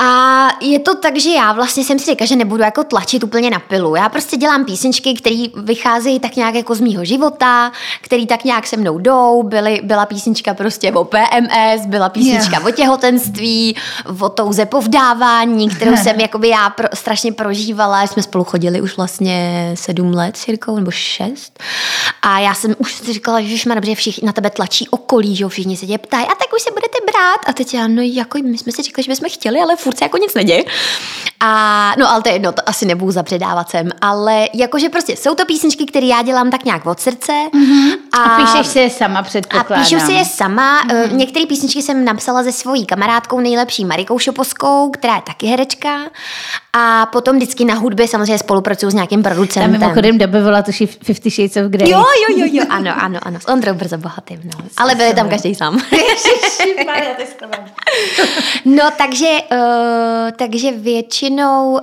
A 0.01 0.47
je 0.61 0.79
to 0.79 0.95
tak, 0.95 1.17
že 1.17 1.29
já 1.29 1.53
vlastně 1.53 1.83
jsem 1.83 1.99
si 1.99 2.05
říkala, 2.05 2.27
že 2.27 2.35
nebudu 2.35 2.63
jako 2.63 2.83
tlačit 2.83 3.23
úplně 3.23 3.49
na 3.49 3.59
pilu. 3.59 3.95
Já 3.95 4.09
prostě 4.09 4.37
dělám 4.37 4.65
písničky, 4.65 5.13
které 5.13 5.45
vycházejí 5.55 6.19
tak 6.19 6.35
nějak 6.35 6.55
jako 6.55 6.75
z 6.75 6.81
mýho 6.81 7.05
života, 7.05 7.71
které 8.01 8.25
tak 8.25 8.43
nějak 8.43 8.67
se 8.67 8.77
mnou 8.77 8.99
jdou. 8.99 9.43
Byly, 9.43 9.81
byla 9.83 10.05
písnička 10.05 10.53
prostě 10.53 10.91
o 10.91 11.03
PMS, 11.03 11.85
byla 11.85 12.09
písnička 12.09 12.59
Jo. 12.59 12.67
o 12.67 12.71
těhotenství, 12.71 13.75
o 14.21 14.29
touze 14.29 14.65
po 14.65 14.81
vdávání, 14.81 15.69
kterou 15.69 15.97
jsem 15.97 16.19
jakoby 16.19 16.49
já 16.49 16.69
pro, 16.69 16.87
strašně 16.93 17.31
prožívala. 17.31 18.07
Jsme 18.07 18.23
spolu 18.23 18.43
chodili 18.43 18.81
už 18.81 18.97
vlastně 18.97 19.71
sedm 19.75 20.13
let 20.13 20.37
s 20.37 20.47
Jirkou, 20.47 20.75
nebo 20.75 20.91
šest. 20.91 21.59
A 22.21 22.39
já 22.39 22.53
jsem 22.53 22.75
už 22.77 22.93
si 22.93 23.13
říkala, 23.13 23.41
že 23.41 23.69
má 23.69 23.75
dobře, 23.75 23.95
všichni 23.95 24.25
na 24.25 24.33
tebe 24.33 24.49
tlačí 24.49 24.89
okolí, 24.89 25.35
že 25.35 25.43
jo, 25.43 25.49
všichni 25.49 25.77
se 25.77 25.85
tě 25.85 25.97
ptají, 25.97 26.25
a 26.25 26.35
tak 26.35 26.53
už 26.55 26.61
se 26.61 26.71
budete 26.71 26.97
brát. 27.05 27.49
A 27.49 27.53
teď 27.53 27.73
já, 27.73 27.87
no 27.87 28.01
jako 28.01 28.37
my 28.37 28.57
jsme 28.57 28.71
si 28.71 28.81
říkali, 28.81 29.03
že 29.03 29.11
bychom 29.11 29.29
chtěli, 29.29 29.59
ale 29.59 29.75
furt 29.83 29.97
se 29.97 30.05
jako 30.05 30.17
nic 30.17 30.33
neděje. 30.33 30.63
A 31.39 31.93
no, 31.99 32.09
ale 32.09 32.21
to 32.21 32.29
je 32.29 32.35
jedno, 32.35 32.51
to 32.51 32.69
asi 32.69 32.85
nebudu 32.85 33.11
zapředávat 33.11 33.69
sem, 33.69 33.89
ale 34.01 34.47
jakože 34.53 34.89
prostě 34.89 35.15
jsou 35.15 35.35
to 35.35 35.45
písničky, 35.45 35.85
které 35.85 36.05
já 36.05 36.21
dělám 36.21 36.51
tak 36.51 36.65
nějak 36.65 36.85
od 36.85 36.99
srdce. 36.99 37.31
Mm-hmm. 37.53 37.91
A 38.13 38.29
píšeš 38.41 38.67
si 38.67 38.79
je 38.79 38.89
sama, 38.89 39.19
a 39.19 39.23
předpokládám. 39.23 39.83
píšu 39.85 39.99
si 39.99 40.11
je 40.11 40.25
sama. 40.25 40.81
Mm. 40.83 41.17
Některé 41.17 41.45
písničky 41.45 41.81
jsem 41.81 42.05
napsala 42.05 42.43
se 42.43 42.51
svojí 42.51 42.85
kamarádkou 42.85 43.39
nejlepší 43.39 43.85
Marikou 43.85 44.19
Šoposkou, 44.19 44.89
která 44.89 45.15
je 45.15 45.21
taky 45.21 45.47
herečka. 45.47 45.99
A 46.77 47.05
potom 47.05 47.35
vždycky 47.35 47.65
na 47.65 47.73
hudbě 47.73 48.07
samozřejmě 48.07 48.37
spolupracuju 48.37 48.89
s 48.91 48.93
nějakým 48.93 49.23
Tam 49.23 49.31
producentem. 49.33 49.71
mimochodem 49.71 50.17
dabovala 50.17 50.61
to 50.61 50.71
Shif- 50.71 50.97
Fifty 51.03 51.29
Shades 51.29 51.55
of 51.57 51.63
Grey. 51.71 51.89
Jo, 51.89 51.99
jo, 52.29 52.37
jo, 52.37 52.47
jo, 52.51 52.63
ano, 52.69 52.91
ano, 52.97 53.19
ano. 53.23 53.39
S 53.39 53.47
Ondrou 53.47 53.73
brzo 53.73 53.97
bohatým, 53.97 54.39
no. 54.43 54.65
Ale 54.77 54.95
byli 54.95 55.13
tam 55.13 55.29
každý 55.29 55.55
sám. 55.55 55.79
No, 58.65 58.83
takže, 58.97 59.27
uh, 59.51 60.31
takže 60.37 60.71
většinou 60.71 61.23
většinou 61.23 61.71
uh, 61.71 61.79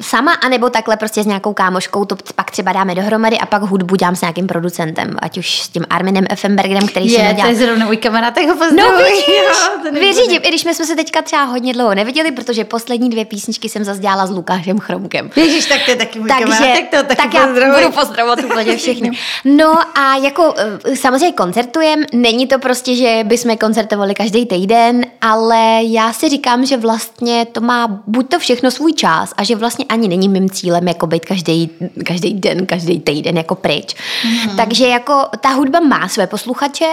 sama, 0.00 0.32
anebo 0.32 0.70
takhle 0.70 0.96
prostě 0.96 1.22
s 1.22 1.26
nějakou 1.26 1.52
kámoškou, 1.54 2.04
to 2.04 2.16
pak 2.34 2.50
třeba 2.50 2.72
dáme 2.72 2.94
dohromady 2.94 3.38
a 3.38 3.46
pak 3.46 3.62
hudbu 3.62 3.96
dělám 3.96 4.16
s 4.16 4.20
nějakým 4.20 4.46
producentem, 4.46 5.16
ať 5.22 5.38
už 5.38 5.49
s 5.58 5.68
tím 5.68 5.84
Arminem 5.90 6.24
Effenbergem, 6.30 6.88
který 6.88 7.12
Je, 7.12 7.28
si 7.28 7.42
to 7.42 7.46
je 7.48 7.54
zrovna 7.54 7.86
můj 7.86 7.96
kamarád, 7.96 8.34
tak 8.34 8.44
ho 8.44 8.50
No 8.54 8.56
pozdravuji. 8.56 9.04
vidíš, 9.04 9.26
to 9.72 9.84
nebude. 9.84 10.00
vyřídím, 10.00 10.40
i 10.44 10.48
když 10.48 10.64
my 10.64 10.74
jsme 10.74 10.84
se 10.86 10.96
teďka 10.96 11.22
třeba 11.22 11.42
hodně 11.44 11.72
dlouho 11.72 11.94
neviděli, 11.94 12.30
protože 12.30 12.64
poslední 12.64 13.10
dvě 13.10 13.24
písničky 13.24 13.68
jsem 13.68 13.84
zase 13.84 14.00
dělala 14.00 14.26
s 14.26 14.30
Lukášem 14.30 14.78
Chromkem. 14.78 15.30
Ježíš, 15.36 15.66
tak 15.66 15.78
to 15.84 15.90
je 15.90 15.96
taky 15.96 16.18
můj 16.20 16.28
kamarád, 16.28 16.60
tak 16.60 16.88
to 17.00 17.06
taky 17.06 17.16
tak 17.22 17.34
já 17.34 17.46
pozdravuji. 17.46 17.82
budu 17.84 17.94
pozdravovat 17.96 18.38
úplně 18.44 18.76
všechny. 18.76 19.10
No 19.44 19.72
a 19.98 20.16
jako 20.16 20.54
eh, 20.84 20.96
samozřejmě 20.96 21.32
koncertujem, 21.32 22.04
není 22.12 22.46
to 22.46 22.58
prostě, 22.58 22.96
že 22.96 23.20
bychom 23.24 23.56
koncertovali 23.56 24.14
každý 24.14 24.46
týden, 24.46 25.06
ale 25.20 25.78
já 25.82 26.12
si 26.12 26.28
říkám, 26.28 26.66
že 26.66 26.76
vlastně 26.76 27.46
to 27.52 27.60
má 27.60 28.02
buď 28.06 28.28
to 28.28 28.38
všechno 28.38 28.70
svůj 28.70 28.92
čas 28.92 29.32
a 29.36 29.44
že 29.44 29.56
vlastně 29.56 29.84
ani 29.88 30.08
není 30.08 30.28
mým 30.28 30.50
cílem 30.50 30.88
jako 30.88 31.06
být 31.06 31.24
každý, 31.24 31.70
každý 32.06 32.34
den, 32.34 32.66
každý 32.66 33.00
týden 33.00 33.36
jako 33.36 33.54
pryč. 33.54 33.94
Mm. 34.24 34.56
Takže 34.56 34.86
jako 34.86 35.14
ta 35.40 35.48
hudba 35.48 35.80
má 35.80 36.08
své 36.08 36.26
posluchače, 36.26 36.90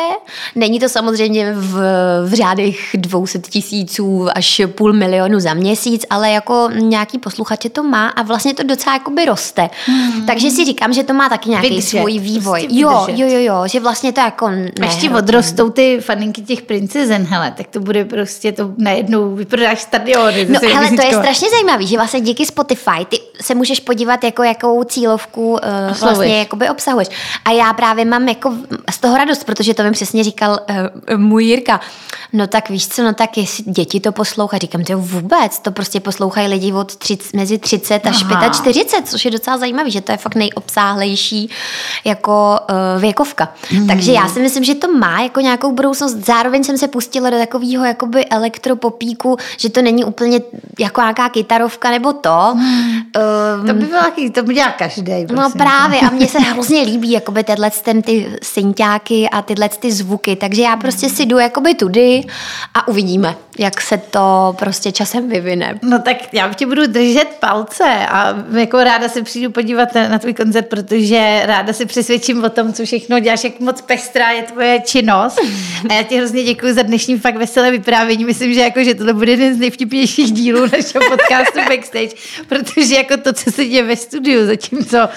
není 0.56 0.80
to 0.80 0.90
samozřejmě 0.90 1.54
v, 1.54 1.82
v 2.26 2.34
řádech 2.34 2.78
200 2.94 3.40
tisíců 3.40 4.28
až 4.36 4.62
půl 4.76 4.94
milionu 4.94 5.40
za 5.40 5.54
měsíc, 5.54 6.06
ale 6.10 6.32
jako 6.32 6.70
nějaký 6.74 7.20
posluchače 7.20 7.70
to 7.70 7.84
má 7.84 8.08
a 8.08 8.24
vlastně 8.24 8.54
to 8.54 8.64
docela 8.64 8.94
jakoby 8.94 9.26
roste. 9.26 9.70
Mm. 9.88 10.26
Takže 10.26 10.52
si 10.52 10.66
říkám, 10.66 10.94
že 10.94 11.04
to 11.04 11.14
má 11.14 11.30
taky 11.30 11.50
nějaký 11.50 11.70
Vydržet, 11.70 12.00
svůj 12.00 12.20
vývoj. 12.20 12.60
prostě 12.60 12.82
jo, 12.82 13.06
jo, 13.08 13.28
jo, 13.28 13.40
jo, 13.40 13.64
že 13.66 13.80
vlastně 13.80 14.14
to 14.14 14.20
jako 14.20 14.50
ne, 14.50 14.72
Až 14.82 14.96
ti 14.96 15.10
odrostou 15.10 15.70
ty 15.70 16.00
faninky 16.02 16.42
těch 16.42 16.62
princezen, 16.62 17.24
hele, 17.24 17.54
tak 17.58 17.68
to 17.68 17.80
bude 17.80 18.06
prostě, 18.06 18.52
to 18.52 18.74
najednou 18.78 19.36
vyprodáš 19.36 19.82
stadiony. 19.82 20.46
No 20.50 20.60
hele, 20.74 20.92
to 20.92 21.02
je 21.02 21.14
strašně 21.14 21.50
zajímavý, 21.50 21.88
že 21.88 21.98
vlastně 21.98 22.22
díky 22.22 22.46
Spotify 22.46 23.06
ty 23.10 23.20
se 23.42 23.56
můžeš 23.56 23.80
podívat, 23.80 24.24
jako 24.24 24.44
jakou 24.44 24.84
cílovku 24.84 25.52
uh, 25.52 25.58
vlastně 26.00 26.40
jakoby 26.40 26.70
obsahuješ. 26.70 27.08
A 27.46 27.52
já 27.52 27.74
právě 27.74 28.06
mám 28.06 28.28
jako 28.38 28.54
z 28.92 28.98
toho 28.98 29.18
radost, 29.18 29.44
protože 29.44 29.74
to 29.74 29.84
mi 29.84 29.92
přesně 29.92 30.24
říkal 30.24 30.60
uh, 31.10 31.18
můj 31.18 31.46
Jirka. 31.46 31.80
No 32.34 32.48
tak 32.48 32.70
víš 32.70 32.88
co, 32.88 33.04
no 33.04 33.14
tak 33.14 33.38
jestli 33.38 33.64
děti 33.64 34.00
to 34.00 34.12
poslouchají, 34.12 34.60
říkám, 34.60 34.84
to 34.84 34.98
vůbec, 34.98 35.60
to 35.60 35.72
prostě 35.72 36.00
poslouchají 36.00 36.48
lidi 36.48 36.74
od 36.74 36.96
30, 36.96 37.34
mezi 37.34 37.58
30 37.58 38.06
až 38.06 38.24
Aha. 38.24 38.50
45, 38.50 39.08
což 39.08 39.26
je 39.26 39.32
docela 39.32 39.58
zajímavý, 39.58 39.92
že 39.92 40.02
to 40.02 40.12
je 40.12 40.18
fakt 40.18 40.36
nejobsáhlejší 40.36 41.50
jako 42.06 42.60
uh, 42.70 43.02
věkovka. 43.02 43.54
Mm. 43.72 43.88
Takže 43.88 44.12
já 44.12 44.30
si 44.30 44.40
myslím, 44.40 44.64
že 44.64 44.76
to 44.76 44.92
má 44.92 45.22
jako 45.22 45.40
nějakou 45.40 45.72
budoucnost. 45.72 46.14
Zároveň 46.14 46.64
jsem 46.64 46.78
se 46.78 46.88
pustila 46.88 47.30
do 47.30 47.38
takového 47.38 47.86
jakoby 47.86 48.26
elektropopíku, 48.26 49.38
že 49.58 49.70
to 49.70 49.82
není 49.82 50.04
úplně 50.04 50.42
jako 50.80 51.02
nějaká 51.02 51.30
kytarovka 51.30 51.92
nebo 51.92 52.14
to. 52.14 52.56
Mm. 52.56 53.68
To 53.68 53.74
by 53.74 53.86
bylo 53.86 54.32
to 54.34 54.44
by 54.44 54.54
dělal 54.54 54.72
každý. 54.78 55.26
No 55.32 55.50
právě 55.50 56.00
a 56.00 56.10
mně 56.10 56.28
se 56.28 56.40
hrozně 56.52 56.82
líbí 56.82 57.12
jakoby 57.12 57.44
tyhle 57.44 57.72
ten, 57.84 58.02
ty 58.02 58.17
synťáky 58.44 59.30
a 59.32 59.42
tyhle 59.42 59.70
ty 59.70 59.92
zvuky, 59.92 60.36
takže 60.36 60.62
já 60.62 60.76
prostě 60.78 61.10
si 61.10 61.26
jdu 61.26 61.38
jakoby 61.38 61.76
tudy 61.76 62.24
a 62.74 62.88
uvidíme, 62.88 63.36
jak 63.60 63.82
se 63.82 63.98
to 63.98 64.56
prostě 64.60 64.92
časem 64.92 65.30
vyvine. 65.30 65.80
No 65.82 66.00
tak 66.00 66.34
já 66.34 66.54
tě 66.54 66.66
budu 66.66 66.88
držet 66.88 67.28
palce 67.40 67.84
a 68.10 68.36
jako 68.58 68.84
ráda 68.84 69.10
se 69.10 69.22
přijdu 69.22 69.52
podívat 69.52 69.96
na, 69.96 70.10
na 70.10 70.20
tvůj 70.20 70.34
koncert, 70.34 70.68
protože 70.68 71.42
ráda 71.46 71.74
si 71.74 71.86
přesvědčím 71.86 72.44
o 72.44 72.50
tom, 72.50 72.74
co 72.74 72.86
všechno 72.86 73.20
děláš, 73.20 73.44
jak 73.44 73.60
moc 73.60 73.82
pestrá 73.82 74.32
je 74.32 74.44
tvoje 74.44 74.82
činnost. 74.86 75.40
A 75.90 75.94
já 75.94 76.04
ti 76.04 76.18
hrozně 76.18 76.44
děkuji 76.44 76.74
za 76.74 76.82
dnešní 76.82 77.20
fakt 77.20 77.36
veselé 77.36 77.72
vyprávění. 77.72 78.26
Myslím, 78.26 78.54
že, 78.54 78.62
jako, 78.62 78.84
že 78.84 78.96
tohle 78.96 79.14
bude 79.14 79.32
jeden 79.32 79.56
z 79.56 79.58
nejvtipnějších 79.58 80.32
dílů 80.32 80.62
našeho 80.62 81.06
podcastu 81.10 81.60
Backstage, 81.70 82.16
protože 82.48 82.96
jako 82.96 83.18
to, 83.18 83.34
co 83.34 83.52
se 83.52 83.66
děje 83.66 83.84
ve 83.84 83.96
studiu, 83.96 84.46
zatímco 84.46 85.10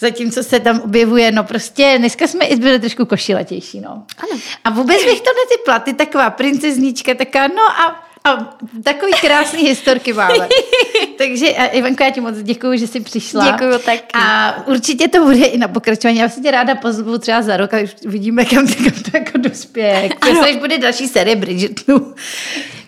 Zatímco 0.00 0.42
se 0.42 0.60
tam 0.60 0.80
objevuje, 0.80 1.32
no 1.32 1.44
prostě 1.44 1.94
dneska 1.98 2.26
jsme 2.26 2.44
i 2.44 2.56
byli 2.56 2.80
trošku 2.80 3.06
košilatější, 3.06 3.80
no. 3.80 3.90
Ano. 4.18 4.40
A 4.64 4.70
vůbec 4.70 5.04
bych 5.04 5.20
to 5.20 5.30
netypla, 5.44 5.78
ty 5.78 5.94
taková 5.94 6.30
princeznička, 6.30 7.14
taká, 7.14 7.48
no 7.48 7.62
a 7.62 8.06
a 8.26 8.56
takový 8.84 9.12
krásný 9.20 9.62
historky 9.62 10.12
máme. 10.12 10.34
Takže 11.18 11.46
a 11.46 11.66
Ivanko, 11.66 12.04
já 12.04 12.10
ti 12.10 12.20
moc 12.20 12.34
děkuji, 12.42 12.78
že 12.78 12.86
jsi 12.86 13.00
přišla. 13.00 13.50
Děkuju 13.50 13.78
taky. 13.78 14.02
A 14.14 14.54
určitě 14.66 15.08
to 15.08 15.24
bude 15.24 15.44
i 15.46 15.58
na 15.58 15.68
pokračování. 15.68 16.18
Já 16.18 16.28
si 16.28 16.40
tě 16.40 16.50
ráda 16.50 16.74
pozvu 16.74 17.18
třeba 17.18 17.42
za 17.42 17.56
rok 17.56 17.74
a 17.74 17.82
už 17.82 17.94
uvidíme, 18.06 18.44
kam, 18.44 18.66
kam 18.66 19.02
to 19.10 19.10
jako 19.14 19.38
dospěje. 19.38 20.08
Až 20.20 20.56
bude 20.56 20.78
další 20.78 21.08
série 21.08 21.36
Bridgetonu. 21.36 22.14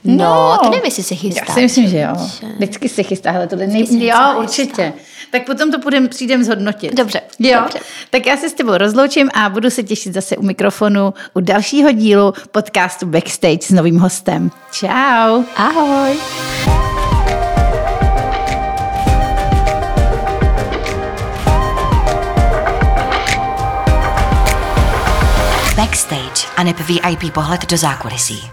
No, 0.05 0.59
to 0.63 0.71
nevím, 0.71 0.85
jestli 0.85 1.03
se 1.03 1.15
chystá. 1.15 1.45
Já 1.49 1.55
si 1.55 1.61
myslím, 1.61 1.89
že 1.89 1.99
jo. 1.99 2.29
Vždycky 2.57 2.89
se 2.89 3.03
chystá, 3.03 3.31
hele, 3.31 3.47
tohle 3.47 3.67
nej... 3.67 3.87
Jo, 4.07 4.35
určitě. 4.39 4.93
Tak 5.31 5.47
potom 5.47 5.71
to 5.71 5.79
půjdem, 5.79 6.09
přijdem 6.09 6.45
zhodnotit. 6.45 6.95
Dobře, 6.95 7.21
Jo. 7.39 7.61
dobře. 7.61 7.79
Tak 8.11 8.27
já 8.27 8.37
se 8.37 8.49
s 8.49 8.53
tebou 8.53 8.77
rozloučím 8.77 9.31
a 9.35 9.49
budu 9.49 9.71
se 9.71 9.83
těšit 9.83 10.15
zase 10.15 10.37
u 10.37 10.43
mikrofonu 10.43 11.15
u 11.35 11.41
dalšího 11.41 11.93
dílu 11.93 12.33
podcastu 12.53 13.07
Backstage 13.07 13.63
s 13.63 13.71
novým 13.71 13.99
hostem. 13.99 14.51
Ciao. 14.73 15.45
Ahoj. 15.57 16.19
A 26.59 26.63
VIP 26.83 27.33
pohled 27.33 27.71
do 27.71 27.77
zákulisí. 27.77 28.51